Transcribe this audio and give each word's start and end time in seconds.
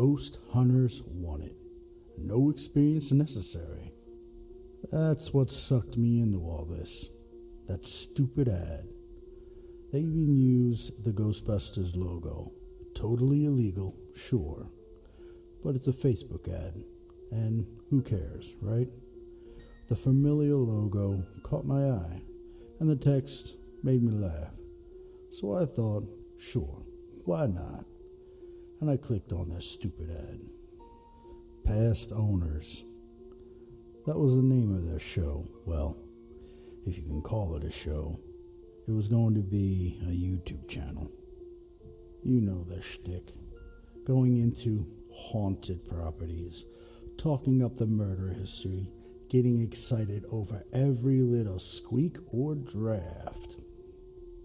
Ghost 0.00 0.38
Hunters 0.54 1.02
Wanted. 1.06 1.54
No 2.16 2.48
experience 2.48 3.12
necessary. 3.12 3.92
That's 4.90 5.34
what 5.34 5.52
sucked 5.52 5.98
me 5.98 6.22
into 6.22 6.38
all 6.38 6.64
this. 6.64 7.10
That 7.68 7.86
stupid 7.86 8.48
ad. 8.48 8.88
They 9.92 9.98
even 9.98 10.38
used 10.38 11.04
the 11.04 11.10
Ghostbusters 11.10 11.94
logo. 11.94 12.50
Totally 12.94 13.44
illegal, 13.44 13.94
sure. 14.16 14.70
But 15.62 15.74
it's 15.74 15.88
a 15.88 15.92
Facebook 15.92 16.48
ad. 16.48 16.82
And 17.30 17.66
who 17.90 18.00
cares, 18.00 18.56
right? 18.62 18.88
The 19.90 19.96
familiar 19.96 20.56
logo 20.56 21.26
caught 21.42 21.66
my 21.66 21.90
eye, 21.90 22.22
and 22.78 22.88
the 22.88 22.96
text 22.96 23.54
made 23.82 24.02
me 24.02 24.12
laugh. 24.12 24.54
So 25.30 25.58
I 25.58 25.66
thought, 25.66 26.08
sure, 26.38 26.86
why 27.26 27.44
not? 27.48 27.84
And 28.80 28.90
I 28.90 28.96
clicked 28.96 29.32
on 29.32 29.48
that 29.50 29.62
stupid 29.62 30.10
ad. 30.10 30.40
Past 31.64 32.12
Owners. 32.14 32.84
That 34.06 34.18
was 34.18 34.36
the 34.36 34.42
name 34.42 34.74
of 34.74 34.86
their 34.86 34.98
show. 34.98 35.46
Well, 35.66 35.96
if 36.86 36.96
you 36.96 37.04
can 37.04 37.22
call 37.22 37.56
it 37.56 37.64
a 37.64 37.70
show. 37.70 38.18
It 38.88 38.92
was 38.92 39.08
going 39.08 39.34
to 39.34 39.42
be 39.42 39.98
a 40.02 40.06
YouTube 40.06 40.68
channel. 40.68 41.10
You 42.24 42.40
know 42.40 42.64
the 42.64 42.80
shtick. 42.80 43.34
Going 44.06 44.38
into 44.38 44.86
haunted 45.12 45.86
properties, 45.86 46.64
talking 47.18 47.62
up 47.62 47.76
the 47.76 47.86
murder 47.86 48.30
history, 48.30 48.88
getting 49.28 49.62
excited 49.62 50.24
over 50.32 50.64
every 50.72 51.20
little 51.20 51.58
squeak 51.58 52.16
or 52.32 52.54
draft. 52.54 53.56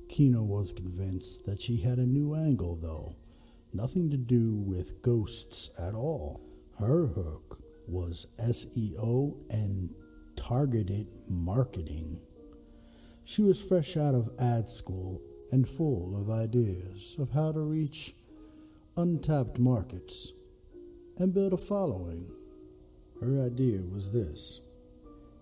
Kina 0.10 0.44
was 0.44 0.72
convinced 0.72 1.46
that 1.46 1.60
she 1.60 1.82
had 1.82 1.98
a 1.98 2.06
new 2.06 2.36
angle, 2.36 2.76
though. 2.76 3.16
Nothing 3.76 4.10
to 4.12 4.16
do 4.16 4.56
with 4.56 5.02
ghosts 5.02 5.70
at 5.78 5.96
all. 5.96 6.40
Her 6.80 7.08
hook 7.08 7.62
was 7.90 8.28
SEO 8.40 9.36
and 9.50 9.94
targeted 10.38 11.08
marketing. 11.28 12.22
She 13.26 13.42
was 13.42 13.62
fresh 13.62 13.98
out 13.98 14.16
of 14.16 14.30
ad 14.40 14.70
school 14.70 15.22
and 15.52 15.68
full 15.68 16.16
of 16.18 16.30
ideas 16.30 17.18
of 17.20 17.32
how 17.32 17.52
to 17.52 17.60
reach 17.60 18.16
untapped 18.96 19.60
markets 19.60 20.32
and 21.18 21.34
build 21.34 21.52
a 21.52 21.58
following. 21.58 22.32
Her 23.20 23.46
idea 23.46 23.82
was 23.82 24.10
this 24.10 24.62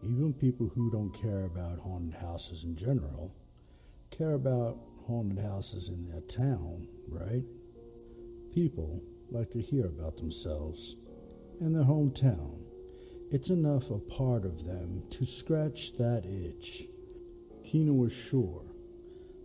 even 0.02 0.34
people 0.34 0.72
who 0.74 0.90
don't 0.90 1.14
care 1.14 1.44
about 1.44 1.78
haunted 1.78 2.16
houses 2.20 2.64
in 2.64 2.76
general 2.76 3.36
care 4.10 4.34
about 4.34 4.80
haunted 5.06 5.38
houses 5.38 5.90
in 5.90 6.10
their 6.10 6.22
town, 6.22 6.88
right? 7.08 7.44
People 8.54 9.02
like 9.32 9.50
to 9.50 9.62
hear 9.62 9.88
about 9.88 10.18
themselves 10.18 10.98
and 11.60 11.74
their 11.74 11.86
hometown. 11.86 12.66
It's 13.32 13.50
enough 13.50 13.90
a 13.90 13.98
part 13.98 14.46
of 14.46 14.64
them 14.68 15.02
to 15.10 15.26
scratch 15.26 15.94
that 15.94 16.24
itch. 16.26 16.84
Kina 17.64 17.92
was 17.92 18.14
sure 18.16 18.64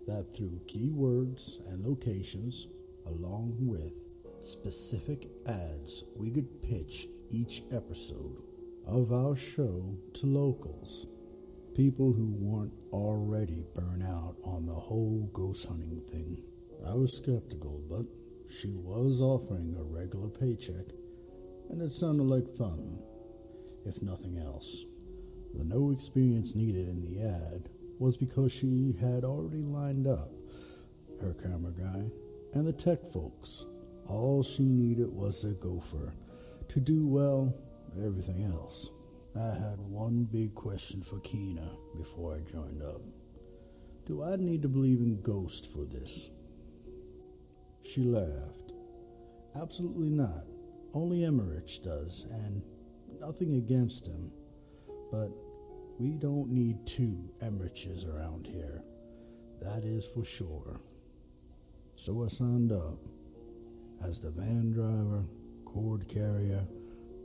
that 0.07 0.35
through 0.37 0.61
keywords 0.67 1.67
and 1.73 1.87
locations, 1.87 2.67
along 3.07 3.57
with 3.61 3.95
specific 4.43 5.31
ads, 5.47 6.05
we 6.15 6.31
could 6.31 6.61
pitch 6.61 7.07
each 7.31 7.63
episode 7.73 8.43
of 8.87 9.11
our 9.11 9.35
show 9.35 9.97
to 10.13 10.27
locals, 10.27 11.07
people 11.75 12.13
who 12.13 12.35
weren't 12.39 12.75
already 12.93 13.65
burnt 13.75 14.03
out 14.03 14.37
on 14.45 14.67
the 14.67 14.75
whole 14.75 15.31
ghost 15.33 15.67
hunting 15.67 16.03
thing. 16.11 16.43
I 16.87 16.93
was 16.93 17.17
skeptical, 17.17 17.83
but 17.89 18.05
she 18.51 18.75
was 18.75 19.21
offering 19.21 19.77
a 19.79 19.83
regular 19.83 20.29
paycheck, 20.29 20.87
and 21.71 21.83
it 21.83 21.93
sounded 21.93 22.25
like 22.25 22.57
fun, 22.57 23.03
if 23.85 24.01
nothing 24.03 24.39
else. 24.39 24.85
The 25.55 25.65
no 25.65 25.91
experience 25.91 26.55
needed 26.55 26.89
in 26.89 27.01
the 27.01 27.23
ad 27.23 27.69
was 27.99 28.17
because 28.17 28.53
she 28.53 28.95
had 29.01 29.25
already 29.25 29.63
lined 29.63 30.07
up 30.07 30.31
her 31.21 31.35
camera 31.35 31.73
guy 31.73 32.11
and 32.55 32.67
the 32.67 32.73
tech 32.73 33.05
folks. 33.13 33.67
All 34.07 34.43
she 34.43 34.63
needed 34.63 35.13
was 35.13 35.45
a 35.45 35.55
gopher 35.55 36.15
to 36.69 36.81
do 36.81 37.07
well 37.07 37.55
everything 37.97 38.45
else. 38.45 38.91
I 39.37 39.55
had 39.55 39.79
one 39.81 40.25
big 40.25 40.55
question 40.55 41.03
for 41.03 41.21
Kina 41.21 41.71
before 41.97 42.37
I 42.37 42.51
joined 42.51 42.83
up. 42.83 43.01
Do 44.07 44.23
I 44.23 44.37
need 44.37 44.63
to 44.63 44.69
believe 44.69 45.01
in 45.01 45.21
ghosts 45.21 45.67
for 45.67 45.85
this? 45.85 46.31
She 47.99 48.05
laughed. 48.05 48.75
Absolutely 49.61 50.09
not. 50.09 50.45
Only 50.95 51.25
Emmerich 51.25 51.83
does, 51.83 52.29
and 52.31 52.63
nothing 53.21 53.55
against 53.55 54.07
him. 54.07 54.31
But 55.11 55.33
we 55.99 56.11
don't 56.11 56.49
need 56.49 56.87
two 56.87 57.33
Emmeriches 57.43 58.07
around 58.07 58.47
here. 58.47 58.85
That 59.61 59.83
is 59.83 60.07
for 60.07 60.25
sure. 60.25 60.81
So 61.97 62.25
I 62.25 62.29
signed 62.29 62.71
up 62.71 63.01
as 64.05 64.21
the 64.21 64.31
van 64.31 64.71
driver, 64.71 65.25
cord 65.65 66.07
carrier, 66.09 66.69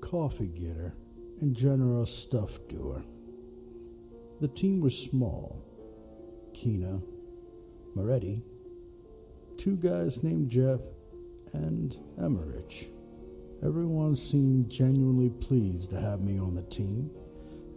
coffee 0.02 0.48
getter, 0.48 0.96
and 1.40 1.56
general 1.56 2.08
stuff 2.08 2.58
doer. 2.68 3.06
The 4.42 4.48
team 4.48 4.82
was 4.82 4.98
small. 4.98 5.64
Kina, 6.56 7.00
Moretti, 7.94 8.42
two 9.64 9.78
guys 9.78 10.26
named 10.26 10.50
Jeff, 10.50 10.82
and 11.54 11.96
Emmerich. 12.18 12.92
Everyone 13.66 14.14
seemed 14.14 14.70
genuinely 14.70 15.30
pleased 15.30 15.92
to 15.92 16.02
have 16.02 16.20
me 16.20 16.38
on 16.38 16.54
the 16.54 16.64
team, 16.64 17.10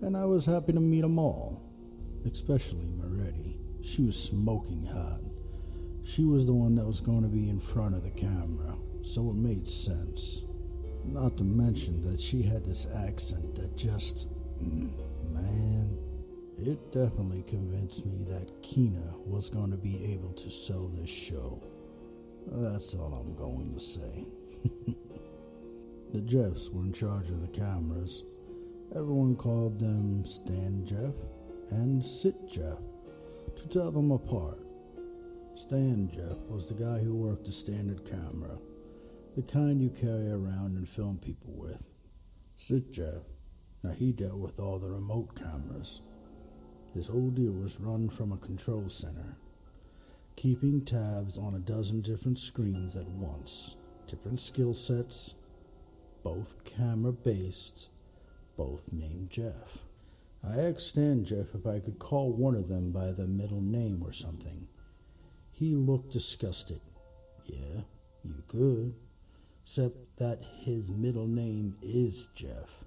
and 0.03 0.17
I 0.17 0.25
was 0.25 0.45
happy 0.45 0.73
to 0.73 0.81
meet 0.81 1.03
them 1.03 1.17
all, 1.17 1.63
especially 2.29 2.91
Moretti. 2.91 3.61
She 3.85 4.03
was 4.03 4.21
smoking 4.21 4.83
hot. 4.83 5.21
She 6.03 6.25
was 6.25 6.45
the 6.45 6.55
one 6.55 6.75
that 6.75 6.89
was 6.89 7.01
going 7.01 7.23
to 7.23 7.29
be 7.29 7.49
in 7.49 7.61
front 7.61 7.95
of 7.95 8.03
the 8.03 8.11
camera, 8.11 8.77
so 9.05 9.31
it 9.31 9.37
made 9.37 9.69
sense. 9.69 10.45
Not 11.05 11.37
to 11.39 11.45
mention 11.45 12.03
that 12.11 12.19
she 12.19 12.43
had 12.43 12.65
this 12.65 12.93
accent 13.07 13.55
that 13.55 13.77
just, 13.77 14.29
mm, 14.61 14.91
man, 15.33 15.97
it 16.59 16.91
definitely 16.91 17.45
convinced 17.45 18.07
me 18.07 18.25
that 18.25 18.61
Kina 18.65 19.15
was 19.25 19.49
going 19.51 19.71
to 19.71 19.77
be 19.77 20.13
able 20.15 20.33
to 20.33 20.51
sell 20.51 20.89
this 20.89 21.09
show. 21.09 21.63
That's 22.47 22.95
all 22.95 23.13
I'm 23.15 23.35
going 23.35 23.75
to 23.75 23.81
say. 23.81 24.25
the 26.13 26.23
Jeffs 26.23 26.71
were 26.71 26.83
in 26.83 26.93
charge 26.93 27.31
of 27.31 27.41
the 27.41 27.49
cameras. 27.49 28.23
Everyone 28.95 29.37
called 29.37 29.79
them 29.81 30.25
Stan 30.25 30.87
Jeff 30.87 31.15
and 31.71 32.05
Sit 32.05 32.49
Jeff 32.49 32.79
to 33.57 33.69
tell 33.69 33.91
them 33.91 34.11
apart. 34.11 34.59
Stan 35.55 36.09
Jeff 36.13 36.39
was 36.49 36.67
the 36.67 36.75
guy 36.75 36.99
who 36.99 37.17
worked 37.17 37.47
the 37.47 37.53
standard 37.53 38.05
camera 38.09 38.59
the 39.37 39.43
kind 39.43 39.83
you 39.83 39.91
carry 39.91 40.31
around 40.31 40.77
and 40.77 40.89
film 40.89 41.19
people 41.19 41.53
with. 41.55 41.91
Sit 42.55 42.91
Jeff, 42.91 43.23
now 43.83 43.91
he 43.91 44.11
dealt 44.11 44.39
with 44.39 44.59
all 44.59 44.79
the 44.79 44.91
remote 44.91 45.37
cameras. 45.37 46.01
His 46.95 47.07
whole 47.07 47.29
deal 47.29 47.53
was 47.53 47.79
run 47.79 48.09
from 48.09 48.33
a 48.33 48.39
control 48.39 48.89
center, 48.89 49.37
keeping 50.37 50.85
tabs 50.85 51.37
on 51.37 51.55
a 51.55 51.59
dozen 51.59 52.03
different 52.03 52.39
screens 52.39 52.97
at 52.97 53.09
once, 53.09 53.77
different 54.07 54.39
skill 54.39 54.75
sets, 54.75 55.35
both 56.23 56.65
camera 56.65 57.13
based, 57.13 57.89
both 58.57 58.93
named 58.93 59.31
Jeff. 59.31 59.85
I 60.47 60.61
asked 60.61 60.89
Stan 60.89 61.25
Jeff 61.25 61.55
if 61.55 61.67
I 61.67 61.81
could 61.81 61.99
call 61.99 62.33
one 62.33 62.55
of 62.55 62.69
them 62.69 62.93
by 62.93 63.13
the 63.13 63.27
middle 63.27 63.61
name 63.61 64.03
or 64.05 64.13
something. 64.13 64.69
He 65.53 65.75
looked 65.75 66.13
disgusted. 66.13 66.81
Yeah, 67.47 67.83
you 68.23 68.43
could 68.47 68.95
except 69.67 70.17
that 70.19 70.39
his 70.61 70.89
middle 70.89 71.27
name 71.27 71.77
is 71.83 72.29
Jeff. 72.37 72.85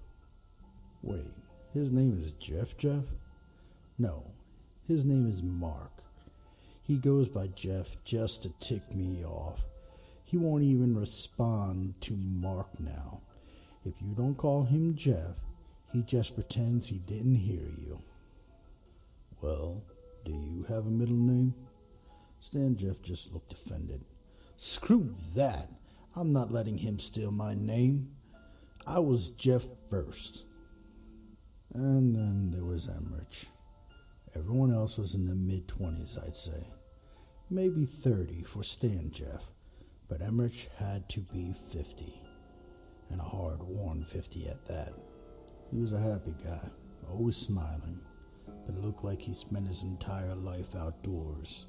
Wait, 1.01 1.33
his 1.73 1.91
name 1.91 2.17
is 2.17 2.31
Jeff 2.31 2.77
Jeff? 2.77 3.03
No, 3.97 4.31
his 4.87 5.03
name 5.03 5.27
is 5.27 5.43
Mark. 5.43 6.03
He 6.89 6.97
goes 6.97 7.29
by 7.29 7.45
Jeff 7.45 8.03
just 8.03 8.41
to 8.41 8.49
tick 8.59 8.95
me 8.95 9.23
off. 9.23 9.63
He 10.23 10.37
won't 10.37 10.63
even 10.63 10.97
respond 10.97 12.01
to 12.01 12.15
Mark 12.17 12.79
now. 12.79 13.21
If 13.85 13.93
you 14.01 14.15
don't 14.15 14.33
call 14.33 14.63
him 14.63 14.95
Jeff, 14.95 15.35
he 15.93 16.01
just 16.01 16.33
pretends 16.33 16.87
he 16.87 16.97
didn't 16.97 17.35
hear 17.35 17.61
you. 17.61 17.99
Well, 19.39 19.83
do 20.25 20.31
you 20.31 20.65
have 20.67 20.87
a 20.87 20.89
middle 20.89 21.15
name? 21.15 21.53
Stan 22.39 22.75
Jeff 22.75 23.03
just 23.03 23.31
looked 23.33 23.53
offended. 23.53 24.03
Screw 24.57 25.13
that. 25.35 25.69
I'm 26.15 26.33
not 26.33 26.51
letting 26.51 26.79
him 26.79 26.97
steal 26.97 27.29
my 27.29 27.53
name. 27.53 28.15
I 28.87 28.97
was 28.97 29.29
Jeff 29.29 29.63
first. 29.91 30.43
And 31.71 32.15
then 32.15 32.49
there 32.49 32.65
was 32.65 32.89
Emmerich. 32.89 33.45
Everyone 34.35 34.73
else 34.73 34.97
was 34.97 35.13
in 35.13 35.27
the 35.27 35.35
mid 35.35 35.67
20s, 35.67 36.17
I'd 36.25 36.35
say. 36.35 36.65
Maybe 37.51 37.87
30 37.87 38.43
for 38.43 38.61
Stan 38.61 39.09
Jeff, 39.11 39.43
but 40.07 40.21
Emmerich 40.21 40.69
had 40.77 41.09
to 41.09 41.21
be 41.21 41.51
50. 41.51 42.21
and 43.09 43.19
a 43.19 43.23
hard 43.23 43.63
worn 43.63 44.03
50 44.03 44.47
at 44.47 44.63
that. 44.65 44.93
He 45.71 45.79
was 45.79 45.93
a 45.93 45.99
happy 45.99 46.35
guy, 46.43 46.69
always 47.09 47.37
smiling, 47.37 48.01
but 48.67 48.75
it 48.75 48.81
looked 48.83 49.03
like 49.03 49.19
he 49.19 49.33
spent 49.33 49.67
his 49.67 49.81
entire 49.81 50.35
life 50.35 50.75
outdoors 50.75 51.65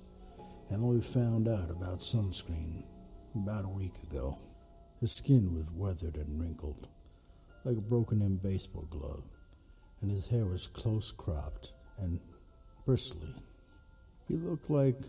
and 0.69 0.85
only 0.85 1.01
found 1.01 1.49
out 1.49 1.71
about 1.71 2.01
sunscreen 2.01 2.85
about 3.35 3.65
a 3.65 3.69
week 3.69 3.95
ago. 4.03 4.39
His 5.01 5.13
skin 5.13 5.57
was 5.57 5.71
weathered 5.73 6.17
and 6.17 6.39
wrinkled, 6.39 6.89
like 7.65 7.79
a 7.79 7.81
broken 7.81 8.21
in 8.21 8.37
baseball 8.37 8.87
glove, 8.91 9.25
and 10.03 10.11
his 10.11 10.29
hair 10.29 10.45
was 10.45 10.67
close 10.67 11.11
cropped 11.11 11.73
and 11.97 12.21
bristly. 12.85 13.35
He 14.29 14.37
looked 14.37 14.69
like 14.69 15.01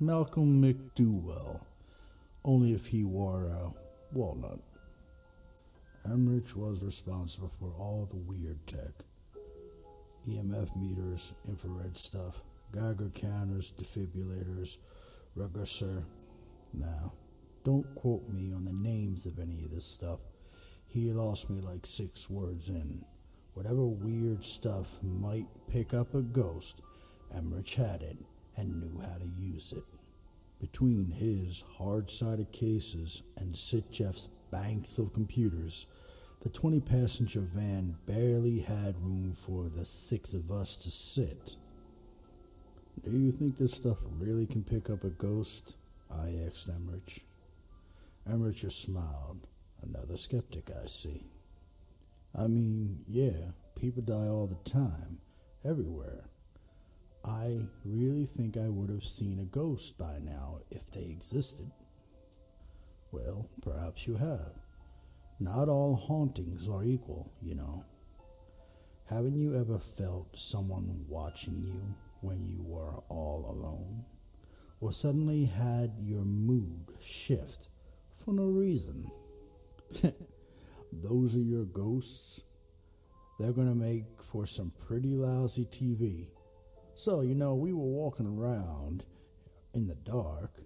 Malcolm 0.00 0.62
McDowell, 0.62 1.60
only 2.44 2.72
if 2.72 2.86
he 2.86 3.02
wore 3.02 3.46
a 3.46 3.72
walnut. 4.12 4.60
Emmerich 6.04 6.54
was 6.54 6.84
responsible 6.84 7.50
for 7.58 7.72
all 7.76 8.06
the 8.08 8.16
weird 8.16 8.64
tech 8.64 8.92
EMF 10.28 10.76
meters, 10.76 11.34
infrared 11.48 11.96
stuff, 11.96 12.44
Geiger 12.70 13.10
counters, 13.12 13.72
defibrillators, 13.72 14.76
Ruggerser. 15.36 16.04
Now, 16.72 17.14
don't 17.64 17.92
quote 17.96 18.28
me 18.28 18.52
on 18.54 18.64
the 18.64 18.72
names 18.72 19.26
of 19.26 19.40
any 19.40 19.64
of 19.64 19.72
this 19.72 19.86
stuff. 19.86 20.20
He 20.86 21.10
lost 21.12 21.50
me 21.50 21.60
like 21.60 21.84
six 21.84 22.30
words 22.30 22.68
in. 22.68 23.04
Whatever 23.54 23.84
weird 23.84 24.44
stuff 24.44 25.02
might 25.02 25.48
pick 25.68 25.92
up 25.92 26.14
a 26.14 26.22
ghost, 26.22 26.82
Emmerich 27.34 27.74
had 27.74 28.02
it 28.02 28.18
and 28.58 28.80
knew 28.80 29.00
how 29.00 29.18
to 29.18 29.26
use 29.26 29.72
it. 29.72 29.84
Between 30.60 31.12
his 31.12 31.62
hard 31.78 32.10
sided 32.10 32.50
cases 32.50 33.22
and 33.36 33.54
Sitjeff's 33.54 34.28
banks 34.50 34.98
of 34.98 35.12
computers, 35.12 35.86
the 36.42 36.48
20 36.48 36.80
passenger 36.80 37.40
van 37.40 37.96
barely 38.06 38.60
had 38.60 39.00
room 39.00 39.34
for 39.34 39.64
the 39.68 39.84
six 39.84 40.34
of 40.34 40.50
us 40.50 40.74
to 40.76 40.90
sit. 40.90 41.56
Do 43.04 43.12
you 43.12 43.30
think 43.30 43.56
this 43.56 43.74
stuff 43.74 43.98
really 44.18 44.46
can 44.46 44.64
pick 44.64 44.90
up 44.90 45.04
a 45.04 45.10
ghost? 45.10 45.76
I 46.10 46.34
asked 46.46 46.68
Emmerich. 46.68 47.22
Emmerich 48.28 48.58
smiled. 48.70 49.46
Another 49.80 50.16
skeptic, 50.16 50.70
I 50.70 50.86
see. 50.86 51.22
I 52.36 52.46
mean, 52.48 53.04
yeah, 53.06 53.52
people 53.76 54.02
die 54.02 54.28
all 54.28 54.48
the 54.48 54.70
time, 54.70 55.20
everywhere. 55.64 56.24
I 57.24 57.68
really 57.84 58.26
think 58.26 58.56
I 58.56 58.68
would 58.68 58.90
have 58.90 59.04
seen 59.04 59.38
a 59.38 59.44
ghost 59.44 59.98
by 59.98 60.18
now 60.22 60.58
if 60.70 60.90
they 60.90 61.02
existed. 61.10 61.70
Well, 63.10 63.48
perhaps 63.62 64.06
you 64.06 64.16
have. 64.16 64.52
Not 65.40 65.68
all 65.68 65.96
hauntings 65.96 66.68
are 66.68 66.84
equal, 66.84 67.32
you 67.40 67.54
know. 67.54 67.84
Haven't 69.08 69.36
you 69.36 69.58
ever 69.58 69.78
felt 69.78 70.36
someone 70.36 71.04
watching 71.08 71.60
you 71.60 71.94
when 72.20 72.44
you 72.44 72.62
were 72.62 72.98
all 73.08 73.46
alone? 73.48 74.04
Or 74.80 74.92
suddenly 74.92 75.46
had 75.46 75.94
your 76.00 76.24
mood 76.24 76.88
shift 77.00 77.68
for 78.12 78.32
no 78.32 78.44
reason? 78.44 79.10
Those 80.92 81.36
are 81.36 81.40
your 81.40 81.64
ghosts? 81.64 82.42
They're 83.38 83.52
going 83.52 83.68
to 83.68 83.74
make 83.74 84.04
for 84.22 84.46
some 84.46 84.72
pretty 84.86 85.14
lousy 85.14 85.64
TV. 85.64 86.28
So, 86.98 87.20
you 87.20 87.36
know, 87.36 87.54
we 87.54 87.72
were 87.72 87.78
walking 87.78 88.26
around 88.26 89.04
in 89.72 89.86
the 89.86 89.94
dark 89.94 90.62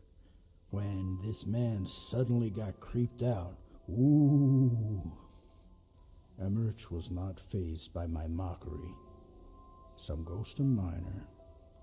when 0.70 1.18
this 1.22 1.44
man 1.44 1.84
suddenly 1.84 2.48
got 2.48 2.80
creeped 2.80 3.22
out 3.22 3.58
Ooh. 3.90 5.12
Emmerich 6.40 6.90
was 6.90 7.10
not 7.10 7.38
fazed 7.38 7.92
by 7.92 8.06
my 8.06 8.28
mockery. 8.28 8.94
Some 9.96 10.24
ghost 10.24 10.58
a 10.58 10.62
minor, 10.62 11.28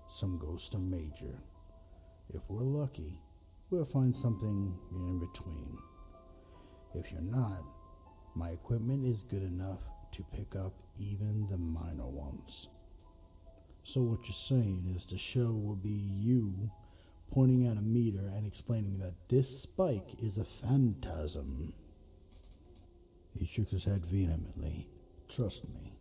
some 0.08 0.36
ghost 0.36 0.74
a 0.74 0.78
major. 0.78 1.38
If 2.28 2.42
we're 2.48 2.64
lucky, 2.64 3.20
we'll 3.70 3.84
find 3.84 4.12
something 4.12 4.76
in 4.90 5.20
between. 5.20 5.78
If 6.92 7.12
you're 7.12 7.22
not, 7.22 7.62
my 8.34 8.48
equipment 8.48 9.06
is 9.06 9.22
good 9.22 9.44
enough 9.44 9.82
to 10.10 10.24
pick 10.34 10.56
up 10.56 10.72
even 10.98 11.46
the 11.46 11.56
minor 11.56 12.08
ones. 12.08 12.66
So, 13.82 14.02
what 14.02 14.24
you're 14.24 14.32
saying 14.32 14.92
is 14.94 15.06
the 15.06 15.18
show 15.18 15.52
will 15.52 15.76
be 15.76 15.88
you 15.88 16.70
pointing 17.30 17.66
at 17.66 17.76
a 17.76 17.82
meter 17.82 18.26
and 18.36 18.46
explaining 18.46 18.98
that 18.98 19.28
this 19.28 19.62
spike 19.62 20.14
is 20.22 20.36
a 20.36 20.44
phantasm. 20.44 21.72
He 23.38 23.46
shook 23.46 23.70
his 23.70 23.84
head 23.84 24.04
vehemently. 24.04 24.88
Trust 25.28 25.68
me, 25.72 25.92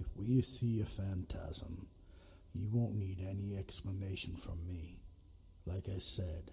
if 0.00 0.06
we 0.16 0.42
see 0.42 0.80
a 0.80 0.84
phantasm, 0.84 1.86
you 2.52 2.68
won't 2.72 2.96
need 2.96 3.18
any 3.20 3.56
explanation 3.56 4.36
from 4.36 4.58
me. 4.66 4.98
Like 5.64 5.88
I 5.88 5.98
said, 5.98 6.50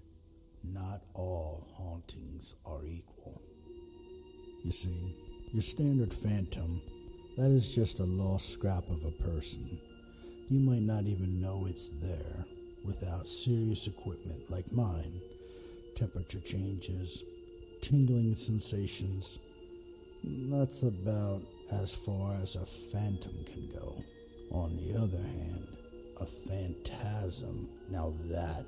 not 0.63 1.01
all 1.13 1.67
hauntings 1.73 2.55
are 2.65 2.85
equal. 2.85 3.41
You 4.63 4.71
see, 4.71 5.15
your 5.51 5.61
standard 5.61 6.13
phantom, 6.13 6.81
that 7.37 7.49
is 7.49 7.73
just 7.73 7.99
a 7.99 8.03
lost 8.03 8.49
scrap 8.49 8.87
of 8.89 9.03
a 9.05 9.23
person. 9.23 9.79
You 10.49 10.59
might 10.59 10.81
not 10.81 11.05
even 11.05 11.39
know 11.39 11.67
it's 11.69 11.89
there 11.89 12.43
without 12.83 13.27
serious 13.27 13.85
equipment 13.85 14.49
like 14.49 14.71
mine. 14.71 15.21
Temperature 15.95 16.39
changes, 16.39 17.23
tingling 17.81 18.33
sensations, 18.33 19.37
that's 20.23 20.81
about 20.81 21.43
as 21.71 21.93
far 21.93 22.33
as 22.41 22.55
a 22.55 22.65
phantom 22.65 23.35
can 23.45 23.69
go. 23.79 24.03
On 24.49 24.75
the 24.75 24.97
other 24.99 25.21
hand, 25.21 25.67
a 26.19 26.25
phantasm, 26.25 27.69
now 27.91 28.11
that 28.31 28.65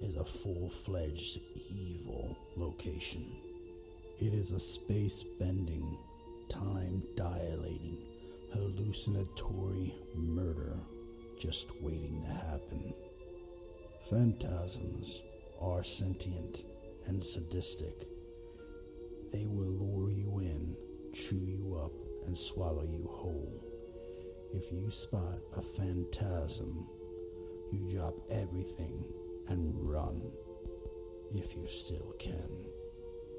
is 0.00 0.14
a 0.14 0.24
full 0.24 0.70
fledged 0.70 1.40
evil 1.72 2.38
location. 2.56 3.24
It 4.18 4.32
is 4.32 4.52
a 4.52 4.60
space 4.60 5.24
bending, 5.40 5.98
time 6.48 7.02
dilating, 7.16 7.98
hallucinatory 8.52 9.92
murder 10.14 10.76
just 11.40 11.70
waiting 11.80 12.22
to 12.22 12.28
happen. 12.28 12.94
Phantasms 14.08 15.22
are 15.60 15.82
sentient 15.82 16.62
and 17.08 17.22
sadistic 17.22 18.06
they 19.32 19.46
will 19.46 19.70
lure 19.70 20.10
you 20.10 20.40
in, 20.40 20.76
chew 21.12 21.36
you 21.36 21.76
up, 21.76 21.92
and 22.26 22.36
swallow 22.36 22.82
you 22.82 23.08
whole. 23.12 23.64
If 24.52 24.72
you 24.72 24.90
spot 24.90 25.38
a 25.56 25.62
phantasm, 25.62 26.88
you 27.70 27.94
drop 27.94 28.14
everything 28.28 29.04
and 29.48 29.72
run. 29.88 30.32
If 31.32 31.54
you 31.56 31.68
still 31.68 32.12
can. 32.18 32.66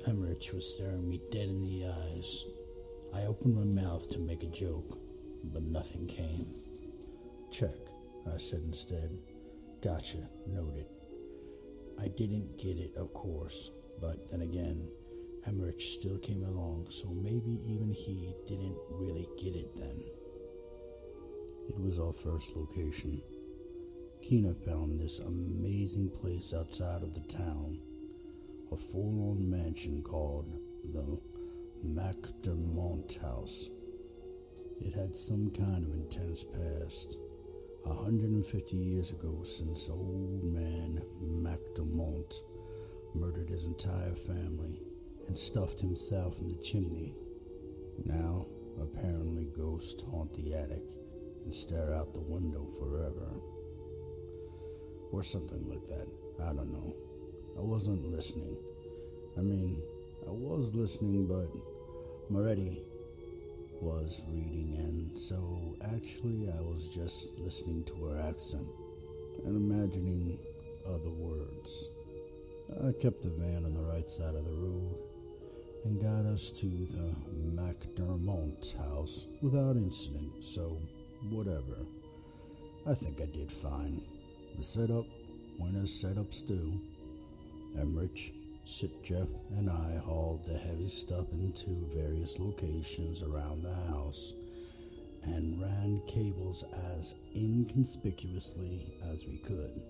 Emmerich 0.07 0.51
was 0.53 0.73
staring 0.73 1.09
me 1.09 1.19
dead 1.29 1.49
in 1.49 1.59
the 1.59 1.85
eyes. 1.85 2.45
I 3.13 3.23
opened 3.25 3.55
my 3.55 3.81
mouth 3.81 4.09
to 4.11 4.19
make 4.19 4.43
a 4.43 4.47
joke, 4.47 4.97
but 5.43 5.63
nothing 5.63 6.07
came. 6.07 6.47
Check, 7.51 7.75
I 8.27 8.37
said 8.37 8.61
instead. 8.63 9.17
Gotcha, 9.81 10.29
noted. 10.47 10.85
I 11.99 12.07
didn't 12.07 12.57
get 12.57 12.77
it, 12.77 12.95
of 12.95 13.13
course, 13.13 13.71
but 13.99 14.29
then 14.31 14.41
again, 14.41 14.89
Emmerich 15.47 15.81
still 15.81 16.17
came 16.19 16.43
along, 16.43 16.87
so 16.89 17.09
maybe 17.09 17.59
even 17.65 17.91
he 17.91 18.33
didn't 18.45 18.77
really 18.89 19.27
get 19.37 19.55
it 19.55 19.75
then. 19.75 20.03
It 21.67 21.79
was 21.79 21.99
our 21.99 22.13
first 22.13 22.55
location. 22.55 23.21
Kina 24.21 24.53
found 24.65 24.99
this 24.99 25.19
amazing 25.19 26.09
place 26.09 26.53
outside 26.53 27.01
of 27.01 27.13
the 27.13 27.21
town, 27.21 27.79
a 28.71 28.77
full 28.77 29.31
on 29.31 29.49
mansion 29.49 30.03
called 30.03 30.59
the 30.83 31.19
MacDermont 31.83 33.19
House. 33.21 33.69
It 34.79 34.95
had 34.95 35.15
some 35.15 35.51
kind 35.51 35.83
of 35.83 35.93
intense 35.93 36.43
past. 36.43 37.17
150 37.83 38.75
years 38.75 39.11
ago, 39.11 39.43
since 39.43 39.89
old 39.89 40.43
man 40.43 41.01
MacDermont 41.21 42.41
murdered 43.15 43.49
his 43.49 43.65
entire 43.65 44.15
family 44.15 44.81
and 45.27 45.37
stuffed 45.37 45.79
himself 45.79 46.39
in 46.39 46.49
the 46.49 46.61
chimney. 46.61 47.15
Now, 48.05 48.47
apparently, 48.81 49.45
ghosts 49.55 50.03
haunt 50.03 50.33
the 50.33 50.53
attic 50.53 50.83
and 51.43 51.53
stare 51.53 51.93
out 51.93 52.13
the 52.13 52.21
window 52.21 52.67
forever. 52.79 53.29
Or 55.11 55.23
something 55.23 55.69
like 55.69 55.85
that. 55.87 56.07
I 56.41 56.53
don't 56.53 56.71
know. 56.71 56.95
I 57.57 57.61
wasn't 57.61 58.09
listening. 58.09 58.57
I 59.37 59.41
mean, 59.41 59.81
I 60.27 60.31
was 60.31 60.73
listening, 60.73 61.27
but 61.27 61.49
Moretti 62.29 62.81
was 63.81 64.21
reading, 64.29 64.75
and 64.77 65.17
so 65.17 65.75
actually 65.95 66.49
I 66.49 66.61
was 66.61 66.89
just 66.89 67.39
listening 67.39 67.83
to 67.85 67.95
her 68.05 68.19
accent 68.29 68.67
and 69.45 69.55
imagining 69.55 70.37
other 70.85 71.09
words. 71.09 71.89
I 72.85 72.91
kept 73.01 73.23
the 73.23 73.29
van 73.29 73.65
on 73.65 73.73
the 73.73 73.81
right 73.81 74.09
side 74.09 74.35
of 74.35 74.45
the 74.45 74.53
road 74.53 74.97
and 75.83 76.01
got 76.01 76.25
us 76.31 76.51
to 76.51 76.67
the 76.67 77.15
MacDermont 77.55 78.77
house 78.77 79.27
without 79.41 79.75
incident, 79.75 80.45
so 80.45 80.77
whatever. 81.29 81.85
I 82.87 82.93
think 82.93 83.19
I 83.21 83.25
did 83.25 83.51
fine. 83.51 84.01
The 84.57 84.63
setup 84.63 85.05
went 85.59 85.75
as 85.75 85.89
setups 85.89 86.45
do. 86.47 86.79
Emmerich, 87.79 88.33
Sitjeff, 88.65 89.29
and 89.57 89.69
I 89.69 89.97
hauled 90.03 90.45
the 90.45 90.57
heavy 90.57 90.87
stuff 90.87 91.31
into 91.31 91.89
various 91.93 92.37
locations 92.39 93.23
around 93.23 93.63
the 93.63 93.73
house 93.73 94.33
and 95.23 95.61
ran 95.61 96.01
cables 96.07 96.63
as 96.97 97.15
inconspicuously 97.35 98.93
as 99.11 99.25
we 99.25 99.37
could. 99.39 99.81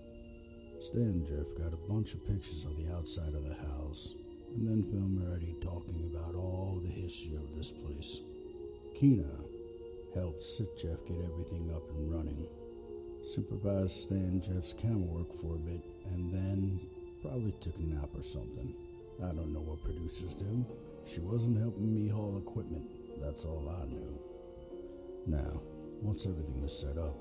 Stan 0.80 1.24
Jeff 1.26 1.46
got 1.56 1.72
a 1.72 1.88
bunch 1.88 2.14
of 2.14 2.26
pictures 2.26 2.64
of 2.64 2.76
the 2.76 2.92
outside 2.92 3.34
of 3.34 3.44
the 3.44 3.54
house, 3.54 4.14
and 4.54 4.68
then 4.68 4.82
filmed 4.90 5.22
already 5.22 5.54
talking 5.62 6.10
about 6.12 6.34
all 6.34 6.80
the 6.82 6.90
history 6.90 7.36
of 7.36 7.54
this 7.54 7.70
place. 7.70 8.20
Kina 8.94 9.38
helped 10.14 10.42
Sitjeff 10.42 11.06
get 11.06 11.18
everything 11.24 11.72
up 11.74 11.88
and 11.94 12.12
running, 12.12 12.46
supervised 13.24 13.92
Stan 13.92 14.42
Jeff's 14.42 14.72
camera 14.72 15.06
work 15.06 15.32
for 15.40 15.56
a 15.56 15.58
bit, 15.58 15.82
and 16.06 16.32
then 16.32 16.80
probably 17.22 17.52
took 17.60 17.78
a 17.78 17.82
nap 17.82 18.10
or 18.14 18.22
something. 18.22 18.74
I 19.22 19.28
don't 19.28 19.52
know 19.52 19.60
what 19.60 19.82
producers 19.82 20.34
do. 20.34 20.66
She 21.06 21.20
wasn't 21.20 21.58
helping 21.58 21.94
me 21.94 22.08
haul 22.08 22.36
equipment, 22.36 22.84
that's 23.20 23.44
all 23.44 23.68
I 23.68 23.86
knew. 23.86 24.18
Now, 25.26 25.62
once 26.00 26.26
everything 26.26 26.60
was 26.60 26.76
set 26.76 26.98
up, 26.98 27.16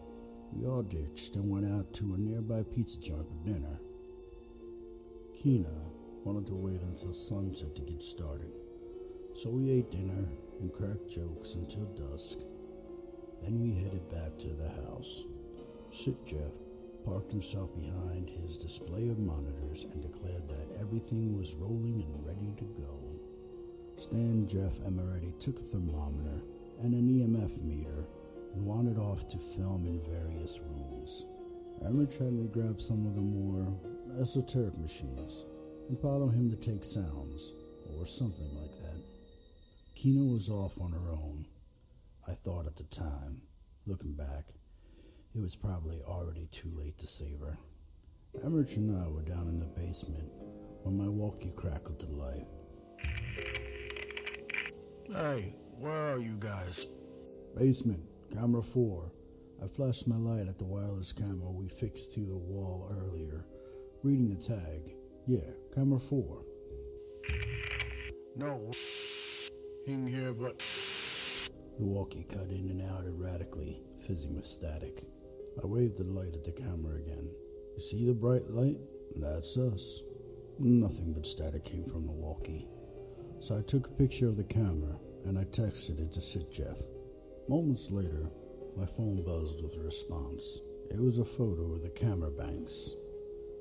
we 0.54 0.68
all 0.68 0.82
ditched 0.82 1.36
and 1.36 1.50
went 1.50 1.68
out 1.68 1.94
to 1.94 2.16
a 2.16 2.18
nearby 2.18 2.64
pizza 2.64 3.00
joint 3.00 3.28
for 3.30 3.46
dinner. 3.46 3.80
Kina 5.36 5.70
wanted 6.24 6.48
to 6.48 6.56
wait 6.56 6.82
until 6.82 7.14
sunset 7.14 7.76
to 7.76 7.82
get 7.84 8.02
started, 8.02 8.52
so 9.34 9.50
we 9.50 9.72
ate 9.72 9.92
dinner 9.92 10.28
and 10.60 10.74
cracked 10.74 11.10
jokes 11.10 11.56
until 11.56 11.86
dusk. 11.96 12.40
Then 13.42 13.62
we 13.62 13.74
headed 13.74 14.10
back 14.10 14.38
to 14.40 14.50
the 14.50 14.70
house. 14.70 15.26
Sitjeff 15.92 16.54
parked 17.06 17.32
himself 17.32 17.76
behind 17.76 18.30
his 18.30 18.58
display 18.58 19.10
of 19.10 19.20
monitors 19.20 19.86
and 19.86 20.02
declared 20.02 20.48
that 20.48 20.78
everything 20.80 21.38
was 21.38 21.56
rolling 21.56 22.04
and 22.04 22.26
ready 22.26 22.54
to 22.58 22.66
go. 22.82 23.00
Stan, 23.98 24.48
Jeff, 24.48 24.80
and 24.86 24.96
Moretti 24.96 25.34
took 25.40 25.60
a 25.60 25.64
thermometer 25.64 26.44
and 26.82 26.94
an 26.94 27.08
EMF 27.08 27.62
meter 27.64 28.08
and 28.54 28.66
wandered 28.66 28.98
off 28.98 29.28
to 29.28 29.38
film 29.38 29.86
in 29.86 30.02
various 30.02 30.60
rooms. 30.60 31.26
Emmerich 31.86 32.14
had 32.14 32.34
me 32.34 32.48
grab 32.48 32.80
some 32.82 33.06
of 33.06 33.16
the 33.16 33.22
more 33.22 33.78
esoteric 34.20 34.78
machines 34.78 35.46
and 35.88 35.98
follow 36.00 36.28
him 36.28 36.50
to 36.50 36.56
take 36.56 36.84
sounds, 36.84 37.54
or 37.98 38.06
something 38.06 38.50
like 38.56 38.72
that. 38.82 39.02
Kina 39.96 40.24
was 40.24 40.50
off 40.50 40.80
on 40.80 40.92
her 40.92 41.12
own. 41.12 41.46
I 42.28 42.34
thought 42.34 42.66
at 42.66 42.76
the 42.76 42.84
time, 42.84 43.42
looking 43.86 44.14
back, 44.14 44.54
it 45.36 45.42
was 45.42 45.56
probably 45.56 46.02
already 46.06 46.48
too 46.52 46.72
late 46.76 46.98
to 46.98 47.08
save 47.08 47.40
her. 47.40 47.58
Emmerich 48.44 48.76
and 48.76 48.98
I 48.98 49.08
were 49.10 49.24
down 49.24 49.48
in 49.48 49.60
the 49.60 49.66
basement 49.66 50.30
when 50.84 50.98
my 50.98 51.08
walkie 51.08 51.54
crackled 51.56 52.00
to 52.00 52.08
life. 52.08 52.48
Hey, 55.08 55.56
where 55.78 56.14
are 56.14 56.20
you 56.20 56.38
guys? 56.40 56.86
Basement, 57.56 58.04
camera 58.34 58.64
4. 58.64 59.12
I 59.64 59.68
flashed 59.68 60.08
my 60.08 60.16
light 60.16 60.48
at 60.48 60.58
the 60.58 60.66
wireless 60.66 61.12
camera 61.14 61.52
we 61.52 61.68
fixed 61.68 62.14
to 62.14 62.22
the 62.22 62.38
wall 62.38 62.90
earlier, 62.92 63.46
reading 64.04 64.30
the 64.30 64.42
tag. 64.42 64.96
Yeah, 65.28 65.52
camera 65.74 66.00
4. 66.00 66.44
No, 68.36 68.72
in 69.86 70.08
here, 70.08 70.34
but 70.34 70.60
The 71.78 71.86
walkie 71.86 72.26
cut 72.30 72.50
in 72.50 72.70
and 72.70 72.82
out 72.82 73.06
erratically, 73.06 73.82
fizzing 74.06 74.36
with 74.36 74.46
static. 74.46 75.04
I 75.58 75.66
waved 75.66 75.98
the 75.98 76.04
light 76.04 76.34
at 76.34 76.44
the 76.44 76.52
camera 76.52 76.98
again. 76.98 77.30
You 77.76 77.82
see 77.82 78.06
the 78.06 78.14
bright 78.14 78.50
light? 78.50 78.78
That's 79.16 79.58
us. 79.58 80.02
Nothing 80.60 81.14
but 81.14 81.26
static 81.26 81.66
came 81.66 81.86
from 81.86 82.06
the 82.06 82.12
walkie. 82.12 82.68
So 83.40 83.58
I 83.58 83.62
took 83.62 83.88
a 83.88 83.92
picture 83.92 84.28
of 84.28 84.38
the 84.38 84.44
camera 84.44 84.98
and 85.26 85.38
I 85.38 85.44
texted 85.46 86.00
it 86.00 86.14
to 86.14 86.20
Sitjeff. 86.20 86.84
Moments 87.50 87.92
later, 87.92 88.30
my 88.78 88.86
phone 88.86 89.24
buzzed 89.26 89.62
with 89.62 89.76
a 89.76 89.84
response. 89.84 90.60
It 90.90 91.00
was 91.00 91.18
a 91.20 91.26
photo 91.26 91.74
of 91.74 91.84
the 91.84 91.90
camera 91.90 92.32
banks, 92.32 92.92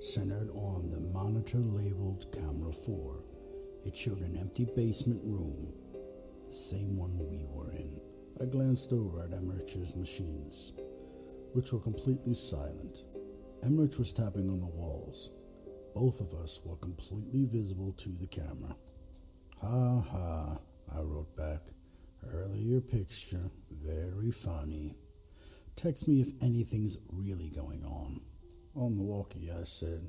centered 0.00 0.50
on 0.50 0.90
the 0.90 1.00
monitor 1.00 1.58
labeled 1.58 2.26
Camera 2.32 2.72
4. 2.72 3.24
It 3.86 3.96
showed 3.96 4.20
an 4.20 4.36
empty 4.38 4.66
basement 4.76 5.22
room, 5.24 5.72
the 6.46 6.54
same 6.54 6.96
one 6.96 7.18
we 7.18 7.44
were 7.48 7.72
in. 7.72 8.00
I 8.40 8.46
glanced 8.46 8.92
over 8.92 9.22
at 9.22 9.32
Emmerich's 9.32 9.96
machines, 9.96 10.72
which 11.52 11.72
were 11.72 11.80
completely 11.80 12.34
silent. 12.34 13.02
Emmerich 13.62 13.98
was 13.98 14.12
tapping 14.12 14.48
on 14.48 14.60
the 14.60 14.66
walls. 14.66 15.30
Both 15.94 16.20
of 16.20 16.32
us 16.34 16.60
were 16.64 16.76
completely 16.76 17.44
visible 17.44 17.92
to 17.92 18.08
the 18.10 18.26
camera. 18.26 18.76
Ha 19.60 20.00
ha, 20.00 20.58
I 20.94 21.00
wrote 21.00 21.36
back. 21.36 21.60
Earlier 22.32 22.80
picture, 22.80 23.50
very 23.70 24.30
funny. 24.30 24.94
Text 25.76 26.06
me 26.06 26.20
if 26.20 26.30
anything's 26.42 26.98
really 27.10 27.50
going 27.50 27.84
on. 27.84 28.20
On 28.74 28.96
the 28.96 29.02
walkie, 29.02 29.50
I 29.50 29.64
said, 29.64 30.08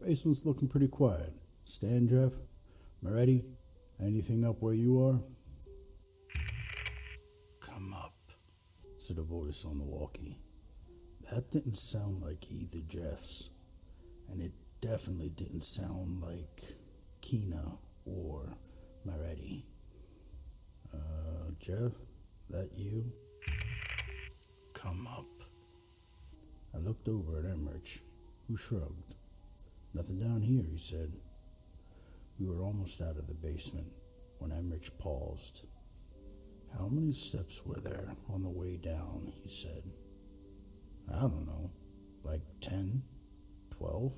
Basement's 0.00 0.44
looking 0.44 0.68
pretty 0.68 0.88
quiet. 0.88 1.32
Stan, 1.64 2.08
Jeff? 2.08 2.32
Moretti? 3.00 3.44
Anything 4.00 4.44
up 4.44 4.60
where 4.60 4.74
you 4.74 5.00
are? 5.00 5.20
come 7.60 7.94
up. 7.94 8.14
said 8.98 9.18
a 9.18 9.22
voice 9.22 9.64
on 9.64 9.78
the 9.78 9.84
walkie. 9.84 10.36
That 11.32 11.50
didn't 11.50 11.78
sound 11.78 12.20
like 12.20 12.44
either 12.50 12.80
Jeff's, 12.86 13.48
and 14.28 14.42
it 14.42 14.52
definitely 14.82 15.30
didn't 15.30 15.64
sound 15.64 16.20
like 16.20 16.76
Kina 17.22 17.78
or 18.04 18.58
Moretti. 19.06 19.64
Uh, 20.92 21.52
Jeff, 21.58 21.92
that 22.50 22.68
you? 22.76 23.10
Come 24.74 25.06
up. 25.06 25.24
I 26.74 26.80
looked 26.80 27.08
over 27.08 27.38
at 27.38 27.46
Emmerich, 27.46 28.00
who 28.46 28.58
shrugged. 28.58 29.14
Nothing 29.94 30.18
down 30.20 30.42
here, 30.42 30.66
he 30.70 30.76
said. 30.76 31.14
We 32.38 32.46
were 32.46 32.62
almost 32.62 33.00
out 33.00 33.16
of 33.16 33.26
the 33.26 33.32
basement 33.32 33.90
when 34.38 34.52
Emmerich 34.52 34.90
paused. 34.98 35.64
How 36.76 36.88
many 36.88 37.12
steps 37.12 37.64
were 37.64 37.80
there 37.80 38.16
on 38.28 38.42
the 38.42 38.50
way 38.50 38.76
down? 38.76 39.32
he 39.42 39.48
said. 39.48 39.82
I 41.14 41.20
don't 41.20 41.46
know, 41.46 41.70
like 42.24 42.42
ten, 42.60 43.02
twelve. 43.70 44.12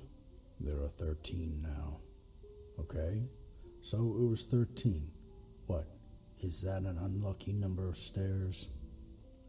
There 0.59 0.81
are 0.81 0.87
13 0.87 1.61
now. 1.61 1.99
Okay, 2.79 3.27
so 3.81 3.97
it 3.97 4.29
was 4.29 4.45
13. 4.45 5.11
What? 5.67 5.85
Is 6.41 6.61
that 6.61 6.83
an 6.83 6.97
unlucky 6.97 7.53
number 7.53 7.89
of 7.89 7.97
stairs? 7.97 8.69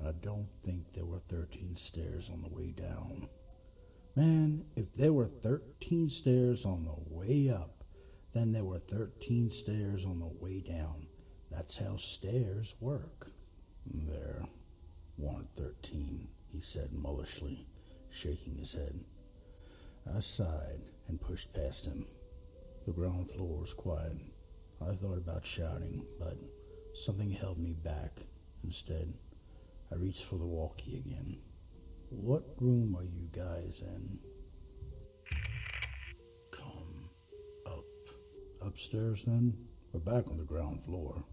I 0.04 0.12
don't 0.20 0.52
think 0.64 0.92
there 0.92 1.04
were 1.06 1.20
13 1.20 1.76
stairs 1.76 2.30
on 2.30 2.42
the 2.42 2.48
way 2.48 2.72
down. 2.72 3.28
Man, 4.16 4.64
if 4.76 4.92
there 4.94 5.12
were 5.12 5.26
13 5.26 6.08
stairs 6.08 6.66
on 6.66 6.84
the 6.84 6.96
way 7.08 7.50
up, 7.50 7.84
then 8.34 8.52
there 8.52 8.64
were 8.64 8.78
13 8.78 9.50
stairs 9.50 10.04
on 10.04 10.18
the 10.18 10.30
way 10.40 10.60
down. 10.60 11.06
That's 11.50 11.78
how 11.78 11.96
stairs 11.96 12.74
work. 12.80 13.32
There 13.86 14.46
weren't 15.16 15.54
13, 15.54 16.28
he 16.56 16.62
said 16.62 16.90
mullishly, 16.90 17.66
shaking 18.08 18.56
his 18.56 18.72
head. 18.72 18.98
I 20.14 20.20
sighed 20.20 20.80
and 21.06 21.20
pushed 21.20 21.52
past 21.52 21.84
him. 21.84 22.06
The 22.86 22.94
ground 22.94 23.30
floor 23.30 23.60
was 23.60 23.74
quiet. 23.74 24.16
I 24.80 24.94
thought 24.94 25.18
about 25.18 25.44
shouting, 25.44 26.06
but 26.18 26.38
something 26.94 27.30
held 27.30 27.58
me 27.58 27.74
back. 27.74 28.22
Instead, 28.64 29.12
I 29.92 29.96
reached 29.96 30.24
for 30.24 30.38
the 30.38 30.46
walkie 30.46 30.96
again. 30.96 31.40
What 32.08 32.44
room 32.58 32.96
are 32.96 33.04
you 33.04 33.28
guys 33.30 33.82
in? 33.86 34.18
Come 36.52 37.10
up. 37.66 37.84
Upstairs, 38.66 39.26
then? 39.26 39.58
We're 39.92 40.00
back 40.00 40.30
on 40.30 40.38
the 40.38 40.44
ground 40.44 40.84
floor. 40.84 41.26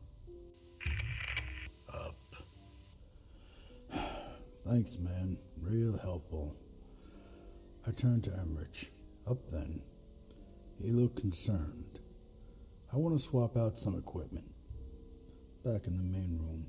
Thanks, 4.65 4.97
man. 4.99 5.37
Real 5.61 5.97
helpful. 5.97 6.55
I 7.85 7.91
turned 7.91 8.23
to 8.23 8.31
Emmerich. 8.31 8.91
Up 9.29 9.49
then. 9.49 9.81
He 10.81 10.91
looked 10.91 11.19
concerned. 11.19 11.99
I 12.93 12.97
want 12.97 13.17
to 13.17 13.23
swap 13.23 13.57
out 13.57 13.77
some 13.77 13.97
equipment. 13.97 14.53
Back 15.65 15.87
in 15.87 15.97
the 15.97 16.03
main 16.03 16.39
room, 16.39 16.67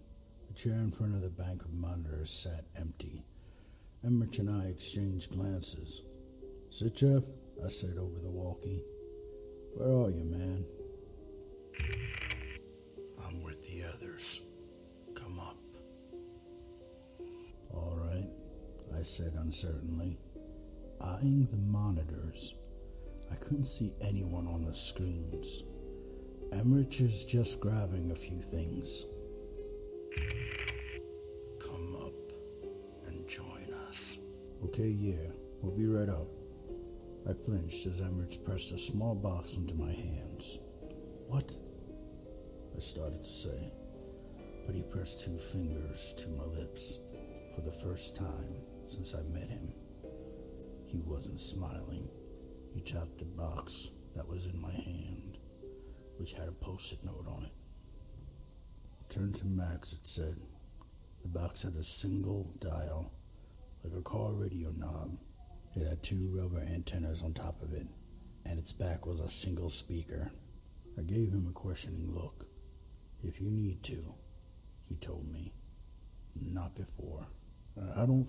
the 0.49 0.55
chair 0.55 0.75
in 0.75 0.91
front 0.91 1.15
of 1.15 1.21
the 1.21 1.31
bank 1.31 1.65
of 1.65 1.73
monitors 1.73 2.31
sat 2.31 2.65
empty. 2.81 3.23
Emmerich 4.05 4.39
and 4.39 4.51
I 4.51 4.67
exchanged 4.67 5.33
glances. 5.33 6.03
Sit, 6.71 6.97
Jeff, 6.97 7.25
I 7.65 7.69
said 7.69 7.97
over 7.99 8.19
the 8.19 8.31
walkie. 8.31 8.83
Where 9.75 9.89
are 9.89 10.11
you, 10.11 10.25
man? 10.25 10.65
I'm 13.25 13.43
with 13.45 13.63
the 13.63 13.85
others. 13.85 14.41
Come 15.15 15.39
up. 15.39 15.64
Said 19.05 19.35
uncertainly, 19.35 20.19
eyeing 21.01 21.47
the 21.51 21.59
monitors. 21.59 22.55
I 23.31 23.35
couldn't 23.37 23.65
see 23.65 23.93
anyone 24.01 24.47
on 24.47 24.65
the 24.65 24.75
screens. 24.75 25.63
Emmerich 26.53 27.01
is 27.01 27.25
just 27.25 27.61
grabbing 27.61 28.11
a 28.11 28.15
few 28.15 28.41
things. 28.41 29.07
Come 31.61 31.97
up 31.97 32.13
and 33.07 33.29
join 33.29 33.67
us. 33.89 34.19
Okay, 34.65 34.89
yeah, 34.89 35.31
we'll 35.61 35.77
be 35.77 35.87
right 35.87 36.09
out. 36.09 36.29
I 37.29 37.33
flinched 37.33 37.87
as 37.87 38.01
Emmerich 38.01 38.45
pressed 38.45 38.73
a 38.73 38.79
small 38.79 39.15
box 39.15 39.57
into 39.57 39.75
my 39.75 39.93
hands. 39.93 40.59
What? 41.27 41.55
I 42.75 42.79
started 42.79 43.23
to 43.23 43.29
say, 43.29 43.73
but 44.67 44.75
he 44.75 44.83
pressed 44.83 45.25
two 45.25 45.39
fingers 45.39 46.15
to 46.19 46.29
my 46.31 46.45
lips. 46.45 46.99
For 47.55 47.61
the 47.61 47.71
first 47.71 48.17
time 48.17 48.57
since 48.87 49.15
I 49.15 49.23
met 49.23 49.49
him, 49.49 49.73
he 50.87 51.01
wasn't 51.01 51.41
smiling. 51.41 52.09
He 52.73 52.81
tapped 52.81 53.19
the 53.19 53.25
box 53.25 53.91
that 54.15 54.29
was 54.29 54.47
in 54.47 54.61
my 54.61 54.73
hand, 54.73 55.39
which 56.19 56.33
had 56.33 56.49
a 56.49 56.53
post 56.53 56.93
it 56.93 57.05
note 57.05 57.27
on 57.29 57.45
it. 57.45 57.53
Turned 59.09 59.35
to 59.37 59.47
Max, 59.47 59.93
it 59.93 60.07
said. 60.07 60.37
The 61.23 61.29
box 61.29 61.63
had 61.63 61.75
a 61.75 61.83
single 61.83 62.51
dial, 62.61 63.13
like 63.83 63.95
a 63.97 64.03
car 64.03 64.33
radio 64.33 64.71
knob. 64.71 65.19
It 65.75 65.87
had 65.89 66.03
two 66.03 66.31
rubber 66.33 66.61
antennas 66.61 67.23
on 67.23 67.33
top 67.33 67.63
of 67.63 67.73
it, 67.73 67.87
and 68.45 68.59
its 68.59 68.73
back 68.73 69.07
was 69.07 69.21
a 69.21 69.29
single 69.29 69.71
speaker. 69.71 70.33
I 70.99 71.03
gave 71.03 71.33
him 71.33 71.47
a 71.49 71.53
questioning 71.53 72.15
look. 72.15 72.47
If 73.23 73.41
you 73.41 73.51
need 73.51 73.83
to, 73.85 74.15
he 74.83 74.97
told 74.97 75.27
me. 75.33 75.53
Not 76.37 76.75
before. 76.75 77.27
I 77.97 78.07
don't 78.07 78.29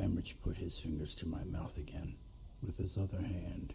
Emmerich 0.00 0.36
put 0.42 0.56
his 0.56 0.78
fingers 0.78 1.14
to 1.16 1.26
my 1.26 1.42
mouth 1.44 1.76
again. 1.76 2.16
With 2.62 2.76
his 2.76 2.96
other 2.96 3.20
hand, 3.20 3.74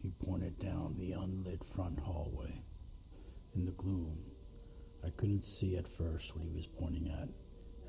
he 0.00 0.12
pointed 0.24 0.58
down 0.58 0.96
the 0.96 1.12
unlit 1.12 1.64
front 1.74 1.98
hallway. 2.00 2.62
In 3.54 3.64
the 3.64 3.72
gloom, 3.72 4.18
I 5.04 5.10
couldn't 5.10 5.42
see 5.42 5.76
at 5.76 5.88
first 5.88 6.34
what 6.34 6.44
he 6.44 6.50
was 6.50 6.66
pointing 6.66 7.08
at, 7.08 7.28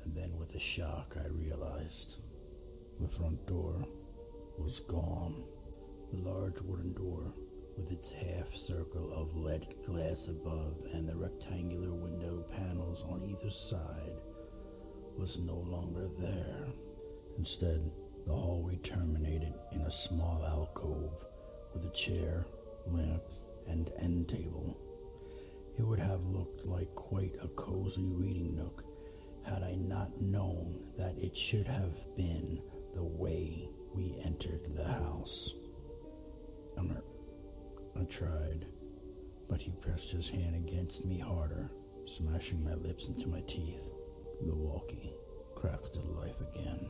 and 0.04 0.16
then 0.16 0.36
with 0.38 0.54
a 0.54 0.60
shock, 0.60 1.16
I 1.18 1.28
realized 1.28 2.22
the 3.00 3.08
front 3.08 3.46
door 3.46 3.86
was 4.58 4.80
gone. 4.80 5.44
The 6.10 6.18
large 6.18 6.60
wooden 6.62 6.94
door, 6.94 7.32
with 7.76 7.92
its 7.92 8.10
half 8.10 8.48
circle 8.54 9.12
of 9.12 9.36
lead 9.36 9.66
glass 9.86 10.28
above 10.28 10.82
and 10.94 11.08
the 11.08 11.16
rectangular 11.16 11.94
window 11.94 12.44
panels 12.50 13.04
on 13.04 13.22
either 13.22 13.50
side, 13.50 14.20
was 15.16 15.38
no 15.38 15.56
longer 15.56 16.08
there. 16.18 16.66
Instead, 17.38 17.90
the 18.26 18.32
hallway 18.32 18.76
terminated 18.82 19.54
in 19.72 19.80
a 19.82 19.90
small 19.90 20.44
alcove 20.44 21.12
with 21.72 21.86
a 21.86 21.90
chair, 21.94 22.46
lamp, 22.86 23.22
and 23.68 23.90
end 24.00 24.28
table. 24.28 24.76
It 25.78 25.86
would 25.86 26.00
have 26.00 26.24
looked 26.24 26.66
like 26.66 26.94
quite 26.94 27.36
a 27.42 27.48
cozy 27.48 28.10
reading 28.12 28.56
nook 28.56 28.84
had 29.46 29.62
I 29.62 29.76
not 29.76 30.20
known 30.20 30.84
that 30.98 31.16
it 31.18 31.34
should 31.36 31.66
have 31.66 31.96
been 32.16 32.60
the 32.92 33.04
way 33.04 33.70
we 33.94 34.16
entered 34.24 34.60
the 34.74 34.84
house. 34.84 35.54
I 37.98 38.04
tried, 38.04 38.64
but 39.50 39.60
he 39.60 39.72
pressed 39.72 40.12
his 40.12 40.30
hand 40.30 40.54
against 40.54 41.04
me 41.06 41.18
harder, 41.18 41.68
smashing 42.04 42.62
my 42.62 42.74
lips 42.74 43.08
into 43.08 43.26
my 43.28 43.40
teeth. 43.40 43.90
The 44.40 44.54
walkie 44.54 45.12
cracked 45.56 45.94
to 45.94 46.00
life 46.02 46.40
again. 46.40 46.88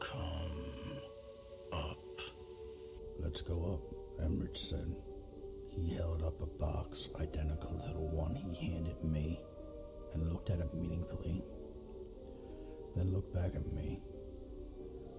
Come 0.00 0.98
up. 1.72 1.98
Let's 3.18 3.40
go 3.40 3.74
up, 3.74 4.24
Emmerich 4.24 4.56
said. 4.56 4.96
He 5.68 5.94
held 5.94 6.22
up 6.22 6.40
a 6.40 6.46
box 6.46 7.08
identical 7.20 7.78
to 7.78 7.92
the 7.94 8.00
one 8.00 8.34
he 8.34 8.72
handed 8.72 9.04
me 9.04 9.40
and 10.12 10.32
looked 10.32 10.50
at 10.50 10.58
it 10.60 10.74
meaningfully. 10.74 11.42
Then 12.96 13.12
looked 13.12 13.32
back 13.32 13.54
at 13.54 13.72
me. 13.72 14.00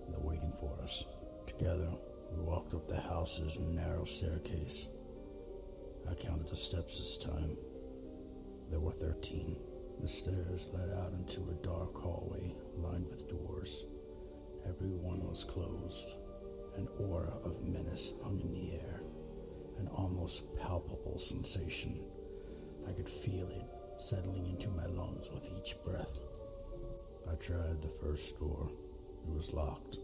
They're 0.10 0.19
waiting 0.19 0.54
for 0.60 0.78
us. 0.84 1.06
Together, 1.47 1.89
we 2.32 2.43
walked 2.43 2.74
up 2.74 2.88
the 2.88 3.00
house's 3.00 3.60
narrow 3.60 4.04
staircase. 4.04 4.89
I 6.10 6.13
counted 6.15 6.47
the 6.47 6.56
steps 6.56 6.97
this 6.97 7.17
time. 7.17 7.58
There 8.69 8.80
were 8.80 8.91
13. 8.91 9.56
The 10.01 10.07
stairs 10.07 10.71
led 10.73 10.89
out 10.97 11.13
into 11.13 11.41
a 11.41 11.63
dark 11.63 11.95
hallway 11.95 12.55
lined 12.75 13.07
with 13.07 13.29
doors. 13.29 13.85
Every 14.67 14.89
one 14.89 15.23
was 15.27 15.43
closed. 15.43 16.17
An 16.75 16.87
aura 16.99 17.37
of 17.45 17.67
menace 17.67 18.13
hung 18.23 18.39
in 18.39 18.51
the 18.51 18.79
air, 18.79 19.03
an 19.77 19.87
almost 19.89 20.57
palpable 20.59 21.19
sensation. 21.19 22.03
I 22.89 22.93
could 22.93 23.09
feel 23.09 23.47
it 23.47 23.65
settling 23.95 24.47
into 24.47 24.69
my 24.69 24.87
lungs 24.87 25.29
with 25.31 25.47
each 25.59 25.75
breath. 25.83 26.19
I 27.31 27.35
tried 27.35 27.83
the 27.83 27.93
first 28.01 28.39
door. 28.39 28.71
It 29.27 29.35
was 29.35 29.53
locked. 29.53 29.99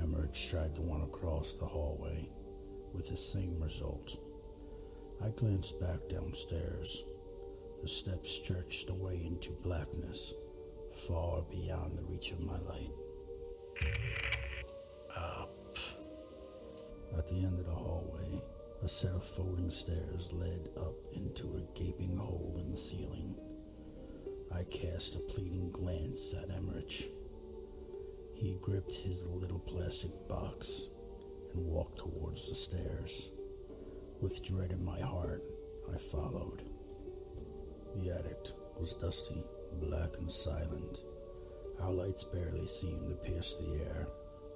Emmerich 0.00 0.34
tried 0.34 0.76
the 0.76 0.82
one 0.82 1.02
across 1.02 1.52
the 1.52 1.66
hallway, 1.66 2.28
with 2.94 3.10
the 3.10 3.16
same 3.16 3.60
result. 3.60 4.18
I 5.20 5.30
glanced 5.30 5.80
back 5.80 6.08
downstairs. 6.08 7.02
The 7.82 7.88
steps 7.88 8.30
stretched 8.30 8.90
away 8.90 9.22
into 9.26 9.50
blackness, 9.62 10.34
far 11.06 11.42
beyond 11.50 11.96
the 11.96 12.04
reach 12.04 12.32
of 12.32 12.40
my 12.40 12.58
light. 12.58 12.90
Up. 15.16 15.50
At 17.16 17.28
the 17.28 17.44
end 17.44 17.58
of 17.58 17.66
the 17.66 17.72
hallway, 17.72 18.42
a 18.82 18.88
set 18.88 19.12
of 19.12 19.24
folding 19.24 19.70
stairs 19.70 20.32
led 20.32 20.68
up 20.76 20.94
into 21.14 21.56
a 21.56 21.78
gaping 21.78 22.16
hole 22.16 22.56
in 22.58 22.70
the 22.70 22.76
ceiling. 22.76 23.36
I 24.54 24.64
cast 24.64 25.16
a 25.16 25.20
pleading 25.20 25.70
glance 25.72 26.34
at 26.34 26.54
Emmerich. 26.54 27.10
He 28.34 28.58
gripped 28.60 28.94
his 28.94 29.26
little 29.26 29.58
plastic 29.60 30.10
box 30.28 30.88
and 31.54 31.66
walked 31.66 31.98
towards 31.98 32.48
the 32.48 32.54
stairs. 32.54 33.30
With 34.20 34.44
dread 34.44 34.72
in 34.72 34.84
my 34.84 35.00
heart, 35.00 35.42
I 35.92 35.98
followed. 35.98 36.62
The 37.96 38.10
attic 38.10 38.48
was 38.78 38.92
dusty, 38.92 39.42
black, 39.80 40.18
and 40.18 40.30
silent. 40.30 41.00
Our 41.80 41.92
lights 41.92 42.24
barely 42.24 42.66
seemed 42.66 43.08
to 43.08 43.14
pierce 43.14 43.56
the 43.56 43.84
air, 43.84 44.08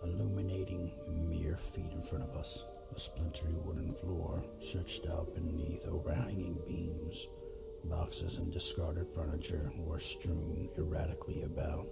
illuminating 0.02 0.92
mere 1.08 1.56
feet 1.56 1.90
in 1.92 2.02
front 2.02 2.24
of 2.24 2.36
us. 2.36 2.66
The 2.92 3.00
splintery 3.00 3.54
wooden 3.64 3.94
floor 3.94 4.44
stretched 4.60 5.06
out 5.06 5.34
beneath 5.34 5.86
overhanging 5.86 6.58
beams. 6.66 7.28
Boxes 7.84 8.36
and 8.38 8.52
discarded 8.52 9.06
furniture 9.14 9.72
were 9.78 9.98
strewn 9.98 10.68
erratically 10.76 11.42
about. 11.42 11.86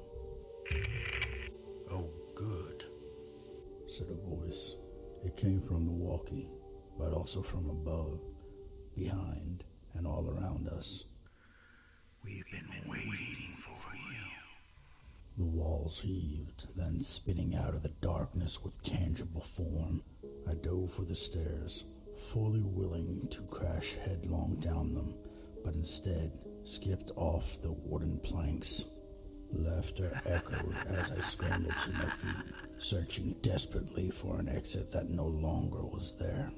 Oh, 1.90 2.10
good. 2.34 2.84
said 3.86 4.08
a 4.10 4.36
voice. 4.36 4.76
It 5.24 5.36
came 5.38 5.60
from 5.60 5.86
the 5.86 5.92
walkie, 5.92 6.50
but 6.98 7.14
also 7.14 7.40
from 7.40 7.70
above, 7.70 8.20
behind, 8.94 9.64
and 9.94 10.06
all 10.06 10.28
around 10.28 10.68
us. 10.68 11.04
We've 12.24 12.44
been 12.50 12.90
waiting 12.90 13.54
for 13.56 13.94
you. 13.94 14.24
The 15.36 15.44
walls 15.44 16.00
heaved, 16.00 16.66
then 16.76 17.00
spitting 17.00 17.54
out 17.54 17.74
of 17.74 17.82
the 17.82 17.92
darkness 18.00 18.62
with 18.62 18.82
tangible 18.82 19.40
form. 19.42 20.02
I 20.48 20.54
dove 20.54 20.92
for 20.92 21.02
the 21.02 21.14
stairs, 21.14 21.84
fully 22.32 22.62
willing 22.62 23.28
to 23.30 23.42
crash 23.42 23.94
headlong 23.96 24.60
down 24.60 24.94
them, 24.94 25.14
but 25.64 25.74
instead 25.74 26.32
skipped 26.64 27.12
off 27.16 27.60
the 27.60 27.72
wooden 27.72 28.18
planks. 28.18 28.86
Laughter 29.52 30.20
echoed 30.26 30.74
as 30.88 31.10
I 31.12 31.20
scrambled 31.20 31.78
to 31.78 31.92
my 31.92 32.10
feet, 32.10 32.52
searching 32.78 33.36
desperately 33.40 34.10
for 34.10 34.38
an 34.38 34.48
exit 34.48 34.92
that 34.92 35.08
no 35.08 35.26
longer 35.26 35.84
was 35.84 36.16
there. 36.18 36.50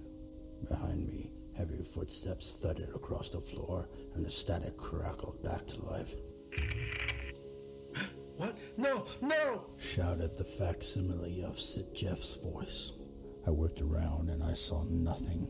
Behind 0.68 1.07
me, 1.07 1.31
heavy 1.61 1.83
footsteps 1.83 2.59
thudded 2.59 2.88
across 2.94 3.29
the 3.29 3.40
floor, 3.40 3.87
and 4.14 4.25
the 4.25 4.31
static 4.31 4.79
crackled 4.79 5.42
back 5.42 5.66
to 5.66 5.85
life. 5.85 6.14
What? 8.38 8.57
No, 8.79 9.05
no! 9.20 9.66
shouted 9.79 10.38
the 10.38 10.44
facsimile 10.44 11.42
of 11.42 11.61
Sit 11.61 11.94
Jeff's 11.94 12.37
voice. 12.37 13.03
I 13.46 13.51
whipped 13.51 13.83
around 13.83 14.31
and 14.31 14.42
I 14.42 14.55
saw 14.55 14.83
nothing. 14.85 15.46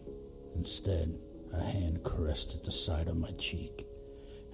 Instead, 0.57 1.17
a 1.53 1.63
hand 1.63 2.03
caressed 2.03 2.57
at 2.57 2.65
the 2.65 2.73
side 2.73 3.07
of 3.07 3.17
my 3.17 3.31
cheek, 3.39 3.87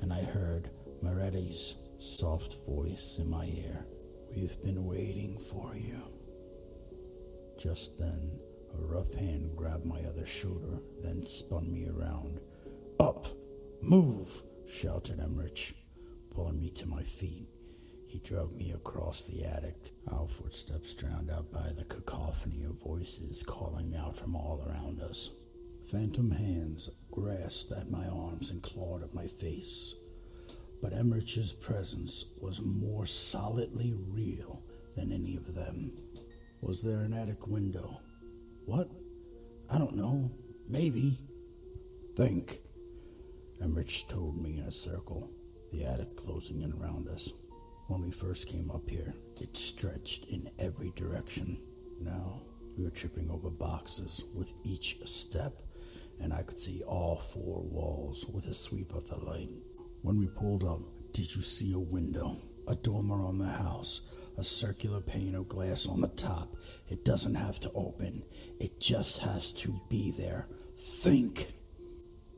and 0.02 0.12
I 0.12 0.20
heard 0.20 0.68
Moretti's 1.02 1.76
soft 1.96 2.56
voice 2.66 3.18
in 3.18 3.30
my 3.30 3.46
ear. 3.46 3.86
We've 4.36 4.60
been 4.60 4.84
waiting 4.84 5.38
for 5.38 5.74
you. 5.74 6.02
Just 7.58 7.98
then, 7.98 8.38
a 8.78 8.86
rough 8.86 9.12
hand 9.14 9.56
grabbed 9.56 9.84
my 9.84 10.00
other 10.00 10.26
shoulder, 10.26 10.80
then 11.02 11.24
spun 11.24 11.72
me 11.72 11.88
around. 11.88 12.40
Up! 13.00 13.26
Move! 13.82 14.42
shouted 14.68 15.20
Emmerich, 15.20 15.74
pulling 16.30 16.58
me 16.58 16.70
to 16.70 16.86
my 16.86 17.02
feet. 17.02 17.48
He 18.08 18.18
dragged 18.18 18.56
me 18.56 18.72
across 18.72 19.24
the 19.24 19.44
attic, 19.44 19.92
our 20.10 20.28
footsteps 20.28 20.94
drowned 20.94 21.30
out 21.30 21.52
by 21.52 21.72
the 21.76 21.84
cacophony 21.84 22.64
of 22.64 22.82
voices 22.82 23.42
calling 23.42 23.94
out 23.96 24.16
from 24.16 24.36
all 24.36 24.64
around 24.66 25.00
us. 25.00 25.30
Phantom 25.90 26.30
hands 26.30 26.90
grasped 27.10 27.72
at 27.72 27.90
my 27.90 28.06
arms 28.06 28.50
and 28.50 28.62
clawed 28.62 29.02
at 29.02 29.14
my 29.14 29.26
face. 29.26 29.94
But 30.82 30.92
Emmerich's 30.92 31.52
presence 31.52 32.26
was 32.40 32.60
more 32.60 33.06
solidly 33.06 33.94
real 33.94 34.62
than 34.96 35.12
any 35.12 35.36
of 35.36 35.54
them. 35.54 35.92
Was 36.60 36.82
there 36.82 37.00
an 37.00 37.12
attic 37.12 37.46
window? 37.46 38.00
What? 38.66 38.88
I 39.70 39.78
don't 39.78 39.94
know. 39.94 40.32
Maybe. 40.68 41.18
Think. 42.16 42.58
Emmerich 43.62 44.08
told 44.08 44.36
me 44.42 44.58
in 44.58 44.64
a 44.64 44.72
circle, 44.72 45.30
the 45.70 45.84
attic 45.84 46.16
closing 46.16 46.62
in 46.62 46.72
around 46.72 47.08
us. 47.08 47.32
When 47.86 48.02
we 48.02 48.10
first 48.10 48.48
came 48.48 48.70
up 48.72 48.90
here, 48.90 49.14
it 49.40 49.56
stretched 49.56 50.26
in 50.26 50.50
every 50.58 50.90
direction. 50.96 51.58
Now 52.00 52.42
we 52.76 52.82
were 52.84 52.90
tripping 52.90 53.30
over 53.30 53.50
boxes 53.50 54.24
with 54.34 54.52
each 54.64 54.98
step, 55.06 55.62
and 56.20 56.32
I 56.32 56.42
could 56.42 56.58
see 56.58 56.82
all 56.82 57.16
four 57.16 57.62
walls 57.62 58.26
with 58.26 58.46
a 58.46 58.54
sweep 58.54 58.92
of 58.94 59.08
the 59.08 59.18
light. 59.18 59.48
When 60.02 60.18
we 60.18 60.26
pulled 60.26 60.64
up, 60.64 60.80
did 61.12 61.34
you 61.34 61.42
see 61.42 61.72
a 61.72 61.78
window? 61.78 62.36
A 62.66 62.74
dormer 62.74 63.24
on 63.24 63.38
the 63.38 63.46
house, 63.46 64.10
a 64.38 64.44
circular 64.44 65.00
pane 65.00 65.34
of 65.34 65.48
glass 65.48 65.86
on 65.86 66.00
the 66.00 66.08
top. 66.08 66.56
It 66.88 67.04
doesn't 67.04 67.34
have 67.34 67.60
to 67.60 67.70
open, 67.74 68.24
it 68.60 68.80
just 68.80 69.20
has 69.20 69.52
to 69.54 69.80
be 69.88 70.12
there. 70.16 70.46
Think! 70.78 71.52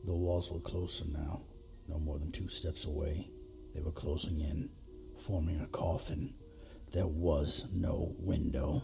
The 0.05 0.15
walls 0.15 0.51
were 0.51 0.61
closer 0.61 1.05
now, 1.13 1.43
no 1.89 1.99
more 1.99 2.19
than 2.19 2.33
two 2.33 2.49
steps 2.49 2.87
away. 2.87 3.31
They 3.75 3.81
were 3.81 3.93
closing 3.93 4.41
in, 4.41 4.71
forming 5.19 5.61
a 5.61 5.67
coffin. 5.67 6.35
There 6.93 7.07
was 7.07 7.69
no 7.75 8.15
window. 8.19 8.83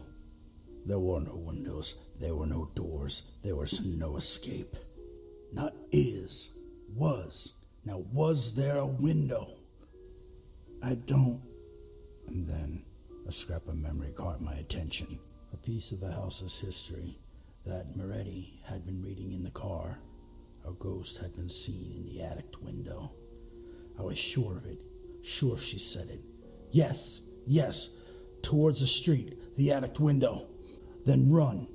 There 0.86 0.98
were 0.98 1.20
no 1.20 1.36
windows, 1.36 2.10
there 2.20 2.34
were 2.34 2.46
no 2.46 2.70
doors, 2.74 3.36
there 3.42 3.56
was 3.56 3.86
no 3.86 4.18
escape. 4.18 4.76
Not 5.50 5.72
is, 5.90 6.50
was. 6.94 7.54
Now, 7.86 8.04
was 8.12 8.54
there 8.54 8.76
a 8.76 8.86
window? 8.86 9.48
I 10.82 10.96
don't. 10.96 11.40
And 12.28 12.46
then 12.46 12.84
a 13.26 13.32
scrap 13.32 13.66
of 13.68 13.76
memory 13.76 14.12
caught 14.12 14.40
my 14.40 14.54
attention. 14.54 15.18
A 15.52 15.56
piece 15.56 15.92
of 15.92 16.00
the 16.00 16.12
house's 16.12 16.58
history 16.60 17.18
that 17.64 17.96
Moretti 17.96 18.60
had 18.68 18.84
been 18.84 19.02
reading 19.02 19.32
in 19.32 19.44
the 19.44 19.50
car. 19.50 19.98
A 20.66 20.72
ghost 20.72 21.18
had 21.18 21.34
been 21.34 21.48
seen 21.48 21.92
in 21.94 22.04
the 22.04 22.22
attic 22.22 22.60
window. 22.60 23.12
I 23.98 24.02
was 24.02 24.18
sure 24.18 24.58
of 24.58 24.66
it. 24.66 24.78
Sure 25.22 25.56
she 25.56 25.78
said 25.78 26.08
it. 26.08 26.20
Yes, 26.70 27.22
yes, 27.46 27.90
towards 28.42 28.80
the 28.80 28.86
street, 28.86 29.56
the 29.56 29.72
attic 29.72 29.98
window. 29.98 30.46
Then 31.06 31.32
run. 31.32 31.68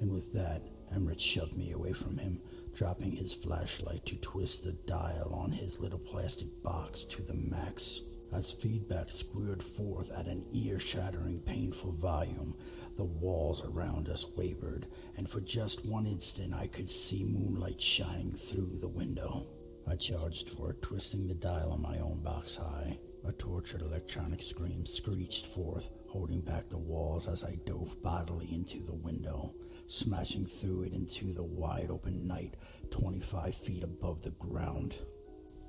And 0.00 0.12
with 0.12 0.32
that, 0.34 0.62
Emmerich 0.94 1.20
shoved 1.20 1.56
me 1.56 1.72
away 1.72 1.92
from 1.92 2.18
him, 2.18 2.40
dropping 2.72 3.12
his 3.16 3.34
flashlight 3.34 4.04
to 4.06 4.16
twist 4.16 4.64
the 4.64 4.72
dial 4.72 5.32
on 5.34 5.52
his 5.52 5.80
little 5.80 5.98
plastic 5.98 6.62
box 6.62 7.04
to 7.04 7.22
the 7.22 7.34
max. 7.34 8.02
As 8.34 8.50
feedback 8.50 9.10
squealed 9.10 9.62
forth 9.62 10.10
at 10.18 10.26
an 10.26 10.44
ear 10.50 10.80
shattering, 10.80 11.40
painful 11.42 11.92
volume, 11.92 12.56
the 12.96 13.04
walls 13.04 13.64
around 13.64 14.08
us 14.08 14.26
wavered, 14.36 14.88
and 15.16 15.28
for 15.28 15.40
just 15.40 15.86
one 15.86 16.04
instant 16.04 16.52
I 16.52 16.66
could 16.66 16.90
see 16.90 17.24
moonlight 17.24 17.80
shining 17.80 18.32
through 18.32 18.78
the 18.80 18.88
window. 18.88 19.46
I 19.86 19.94
charged 19.94 20.50
for 20.50 20.72
it, 20.72 20.82
twisting 20.82 21.28
the 21.28 21.34
dial 21.34 21.70
on 21.70 21.82
my 21.82 22.00
own 22.00 22.24
box 22.24 22.56
high. 22.56 22.98
A 23.24 23.30
tortured 23.30 23.82
electronic 23.82 24.42
scream 24.42 24.84
screeched 24.84 25.46
forth, 25.46 25.90
holding 26.08 26.40
back 26.40 26.68
the 26.68 26.78
walls 26.78 27.28
as 27.28 27.44
I 27.44 27.56
dove 27.64 28.02
bodily 28.02 28.52
into 28.52 28.82
the 28.82 28.94
window, 28.94 29.54
smashing 29.86 30.46
through 30.46 30.82
it 30.82 30.92
into 30.92 31.32
the 31.34 31.44
wide 31.44 31.90
open 31.90 32.26
night 32.26 32.56
25 32.90 33.54
feet 33.54 33.84
above 33.84 34.22
the 34.22 34.32
ground. 34.32 34.96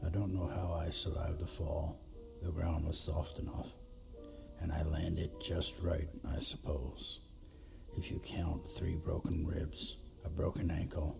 I 0.03 0.09
don't 0.09 0.33
know 0.33 0.47
how 0.47 0.73
I 0.73 0.89
survived 0.89 1.39
the 1.39 1.47
fall. 1.47 2.04
The 2.45 2.51
ground 2.51 2.85
was 2.85 2.99
soft 2.99 3.39
enough, 3.39 3.69
and 4.61 4.71
I 4.71 4.83
landed 4.83 5.31
just 5.41 5.81
right, 5.81 6.07
I 6.29 6.37
suppose. 6.37 7.21
If 7.97 8.11
you 8.11 8.19
count 8.23 8.69
three 8.69 8.97
broken 8.97 9.47
ribs, 9.47 9.97
a 10.23 10.29
broken 10.29 10.69
ankle, 10.69 11.17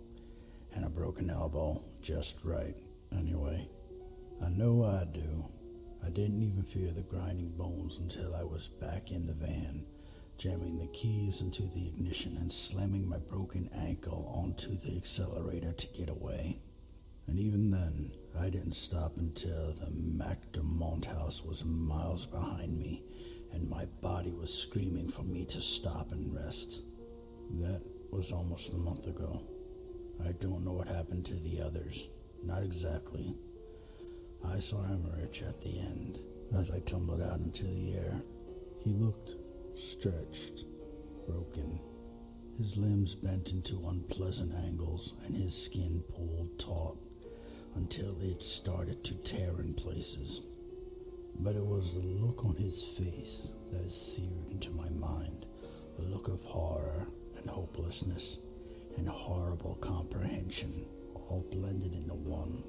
and 0.76 0.86
a 0.86 0.90
broken 0.90 1.32
elbow, 1.32 1.84
just 2.00 2.46
right, 2.46 2.76
anyway. 3.12 3.68
I 4.46 4.50
know 4.50 4.84
I 4.84 5.06
do. 5.12 5.50
I 6.06 6.12
didn't 6.12 6.44
even 6.44 6.62
feel 6.62 6.94
the 6.94 7.02
grinding 7.02 7.58
bones 7.58 7.98
until 7.98 8.36
I 8.36 8.44
was 8.44 8.68
back 8.68 9.10
in 9.10 9.26
the 9.26 9.34
van, 9.34 9.88
jamming 10.38 10.78
the 10.78 10.94
keys 10.94 11.42
into 11.42 11.64
the 11.64 11.88
ignition 11.88 12.38
and 12.38 12.54
slamming 12.54 13.10
my 13.10 13.18
broken 13.18 13.68
ankle 13.76 14.32
onto 14.32 14.78
the 14.78 14.96
accelerator 14.96 15.72
to 15.72 15.98
get 15.98 16.10
away. 16.10 16.60
And 17.26 17.40
even 17.40 17.72
then, 17.72 18.12
I 18.40 18.50
didn't 18.50 18.74
stop 18.74 19.14
until 19.18 19.74
the 19.74 19.92
MacDermont 19.92 21.06
house 21.06 21.44
was 21.44 21.64
miles 21.64 22.26
behind 22.26 22.78
me 22.78 23.04
and 23.54 23.70
my 23.70 23.86
body 24.02 24.32
was 24.32 24.54
screaming 24.54 25.10
for 25.10 25.24
me 25.24 25.46
to 25.46 25.62
stop 25.62 26.12
and 26.12 26.36
rest. 26.36 26.82
That 27.56 27.82
was 28.12 28.32
almost 28.32 28.74
a 28.74 28.78
month 28.78 29.08
ago. 29.08 29.42
I 30.26 30.34
don't 30.34 30.66
know 30.66 30.74
what 30.74 30.88
happened 30.88 31.26
to 31.28 31.36
the 31.36 31.62
others. 31.62 32.10
Not 32.44 32.64
exactly. 32.64 33.36
I 34.46 34.60
saw 34.60 34.84
Emmerich 34.84 35.42
at 35.48 35.62
the 35.62 35.80
end 35.80 36.20
as 36.58 36.72
I 36.72 36.80
tumbled 36.80 37.22
out 37.22 37.40
into 37.40 37.64
the 37.64 37.96
air. 37.96 38.22
He 38.84 38.92
looked 38.92 39.36
stretched, 39.76 40.66
broken, 41.28 41.80
his 42.58 42.78
limbs 42.78 43.16
bent 43.16 43.52
into 43.52 43.88
unpleasant 43.88 44.54
angles 44.54 45.14
and 45.26 45.36
his 45.36 45.54
skin 45.54 46.04
pulled 46.10 46.58
taut 46.58 47.05
until 47.76 48.16
it 48.22 48.42
started 48.42 49.04
to 49.04 49.16
tear 49.16 49.60
in 49.60 49.74
places. 49.74 50.42
But 51.40 51.56
it 51.56 51.66
was 51.66 51.94
the 51.94 52.02
look 52.02 52.46
on 52.46 52.56
his 52.56 52.84
face 52.84 53.54
that 53.72 53.82
is 53.82 53.96
seared 53.96 54.52
into 54.52 54.72
my 54.72 54.90
mind 54.90 55.46
the 55.98 56.04
look 56.04 56.28
of 56.28 56.44
horror 56.44 57.08
and 57.38 57.50
hopelessness 57.50 58.40
and 58.98 59.08
horrible 59.08 59.76
comprehension, 59.76 60.86
all 61.14 61.46
blended 61.52 61.94
into 61.94 62.14
one. 62.14 62.64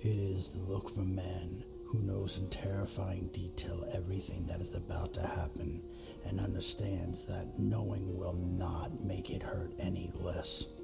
It 0.00 0.16
is 0.16 0.52
the 0.52 0.72
look 0.72 0.90
of 0.90 0.98
a 0.98 1.04
man 1.04 1.64
who 1.86 2.00
knows 2.02 2.38
in 2.38 2.48
terrifying 2.48 3.28
detail 3.32 3.84
everything 3.94 4.46
that 4.46 4.60
is 4.60 4.74
about 4.74 5.12
to 5.14 5.26
happen 5.26 5.82
and 6.26 6.40
understands 6.40 7.26
that 7.26 7.58
knowing 7.58 8.16
will 8.16 8.34
not 8.34 9.00
make 9.00 9.30
it 9.30 9.42
hurt 9.42 9.72
any 9.78 10.10
less. 10.14 10.79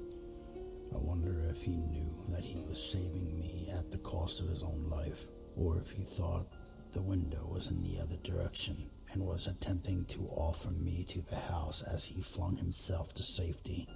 I 0.93 0.97
wonder 0.97 1.47
if 1.49 1.63
he 1.63 1.75
knew 1.75 2.23
that 2.29 2.45
he 2.45 2.61
was 2.67 2.81
saving 2.91 3.39
me 3.39 3.69
at 3.77 3.91
the 3.91 3.97
cost 3.99 4.39
of 4.39 4.49
his 4.49 4.63
own 4.63 4.87
life, 4.89 5.25
or 5.55 5.77
if 5.79 5.91
he 5.91 6.03
thought 6.03 6.47
the 6.93 7.01
window 7.01 7.47
was 7.51 7.69
in 7.69 7.81
the 7.81 7.99
other 8.01 8.17
direction 8.23 8.89
and 9.11 9.25
was 9.25 9.47
attempting 9.47 10.05
to 10.05 10.29
offer 10.31 10.71
me 10.71 11.05
to 11.09 11.21
the 11.21 11.35
house 11.35 11.83
as 11.83 12.05
he 12.05 12.21
flung 12.21 12.55
himself 12.57 13.13
to 13.15 13.23
safety. 13.23 13.87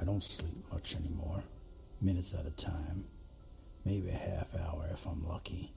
I 0.00 0.04
don't 0.04 0.22
sleep 0.22 0.56
much 0.72 0.94
anymore, 0.94 1.42
minutes 2.00 2.34
at 2.34 2.46
a 2.46 2.50
time, 2.50 3.06
maybe 3.84 4.10
a 4.10 4.12
half 4.12 4.54
hour 4.54 4.88
if 4.92 5.06
I'm 5.06 5.26
lucky, 5.26 5.72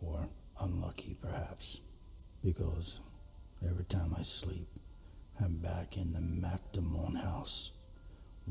or 0.00 0.28
unlucky 0.60 1.16
perhaps, 1.20 1.80
because 2.44 3.00
every 3.66 3.84
time 3.84 4.14
I 4.18 4.22
sleep, 4.22 4.68
I'm 5.42 5.56
back 5.58 5.96
in 5.96 6.12
the 6.12 6.20
MacDermont 6.20 7.16
house. 7.22 7.72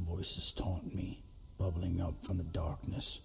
Voices 0.06 0.52
taunt 0.52 0.96
me, 0.96 1.24
bubbling 1.58 2.02
up 2.02 2.24
from 2.24 2.38
the 2.38 2.44
darkness. 2.44 3.22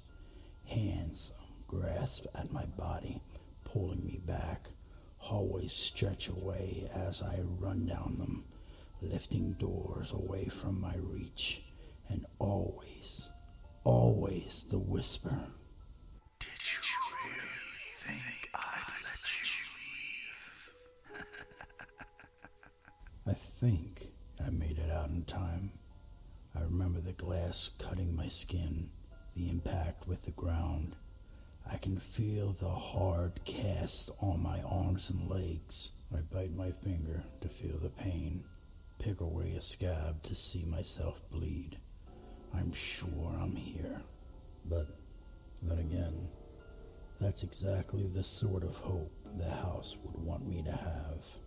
Hands 0.69 1.33
grasp 1.67 2.27
at 2.35 2.53
my 2.53 2.65
body, 2.65 3.21
pulling 3.65 4.05
me 4.07 4.21
back. 4.25 4.71
Hallways 5.19 5.73
stretch 5.73 6.29
away 6.29 6.89
as 6.95 7.23
I 7.23 7.41
run 7.43 7.87
down 7.87 8.17
them, 8.19 8.45
lifting 9.01 9.53
doors 9.55 10.13
away 10.13 10.47
from 10.47 10.81
my 10.81 10.95
reach. 10.99 11.63
And 12.09 12.27
always, 12.39 13.31
always 13.85 14.65
the 14.71 14.79
whisper. 14.79 15.39
Did 16.39 16.49
you 16.49 16.79
really 17.25 17.95
think 17.97 18.51
I'd 18.55 19.05
let 19.05 19.25
you 19.41 19.47
leave? 21.17 21.27
I 23.27 23.33
think 23.33 24.11
I 24.45 24.51
made 24.51 24.79
it 24.79 24.91
out 24.91 25.09
in 25.11 25.25
time. 25.25 25.73
I 26.57 26.63
remember 26.63 27.01
the 27.01 27.13
glass 27.13 27.71
cutting 27.79 28.15
my 28.17 28.29
skin, 28.29 28.91
the 29.35 29.49
impact 29.49 30.07
with 30.07 30.25
the 30.25 30.31
ground. 30.33 30.97
I 31.71 31.77
can 31.79 31.99
feel 31.99 32.53
the 32.53 32.69
hard 32.69 33.45
cast 33.45 34.11
on 34.21 34.43
my 34.43 34.61
arms 34.63 35.11
and 35.11 35.29
legs. 35.29 35.93
I 36.15 36.21
bite 36.21 36.53
my 36.53 36.71
finger 36.71 37.25
to 37.41 37.49
feel 37.49 37.79
the 37.79 37.91
pain, 37.91 38.45
pick 38.99 39.21
away 39.21 39.55
a 39.57 39.61
scab 39.61 40.23
to 40.25 40.35
see 40.35 40.65
myself 40.65 41.21
bleed. 41.31 41.79
I'm 42.55 42.73
sure 42.73 43.37
I'm 43.41 43.57
here. 43.57 44.03
But 44.65 44.87
then 45.63 45.79
again, 45.79 46.29
That's 47.21 47.45
exactly 47.45 48.07
the 48.09 48.25
sort 48.25 48.65
of 48.65 48.75
hope 48.77 49.13
the 49.39 49.49
House 49.49 49.97
would 50.03 50.23
want 50.23 50.47
me 50.49 50.63
to 50.63 50.73
have. 50.73 51.44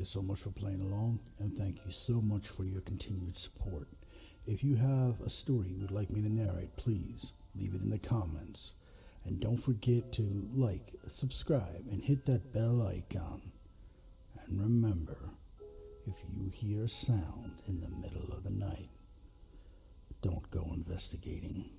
You 0.00 0.04
so 0.04 0.22
much 0.22 0.40
for 0.40 0.50
playing 0.50 0.80
along, 0.80 1.20
and 1.38 1.56
thank 1.56 1.84
you 1.84 1.92
so 1.92 2.20
much 2.20 2.48
for 2.48 2.64
your 2.64 2.80
continued 2.80 3.36
support. 3.36 3.86
If 4.46 4.64
you 4.64 4.76
have 4.76 5.20
a 5.20 5.30
story 5.30 5.68
you 5.68 5.82
would 5.82 5.92
like 5.92 6.10
me 6.10 6.22
to 6.22 6.28
narrate, 6.28 6.76
please 6.76 7.34
leave 7.54 7.74
it 7.74 7.82
in 7.82 7.90
the 7.90 7.98
comments. 7.98 8.74
And 9.24 9.38
don't 9.40 9.62
forget 9.62 10.12
to 10.14 10.48
like, 10.54 10.94
subscribe, 11.06 11.86
and 11.90 12.02
hit 12.02 12.24
that 12.26 12.52
bell 12.52 12.82
icon. 12.82 13.52
And 14.46 14.60
remember, 14.60 15.34
if 16.06 16.22
you 16.28 16.48
hear 16.48 16.84
a 16.84 16.88
sound 16.88 17.60
in 17.68 17.80
the 17.80 17.90
middle 17.90 18.32
of 18.32 18.42
the 18.42 18.50
night, 18.50 18.88
don't 20.22 20.50
go 20.50 20.72
investigating. 20.74 21.70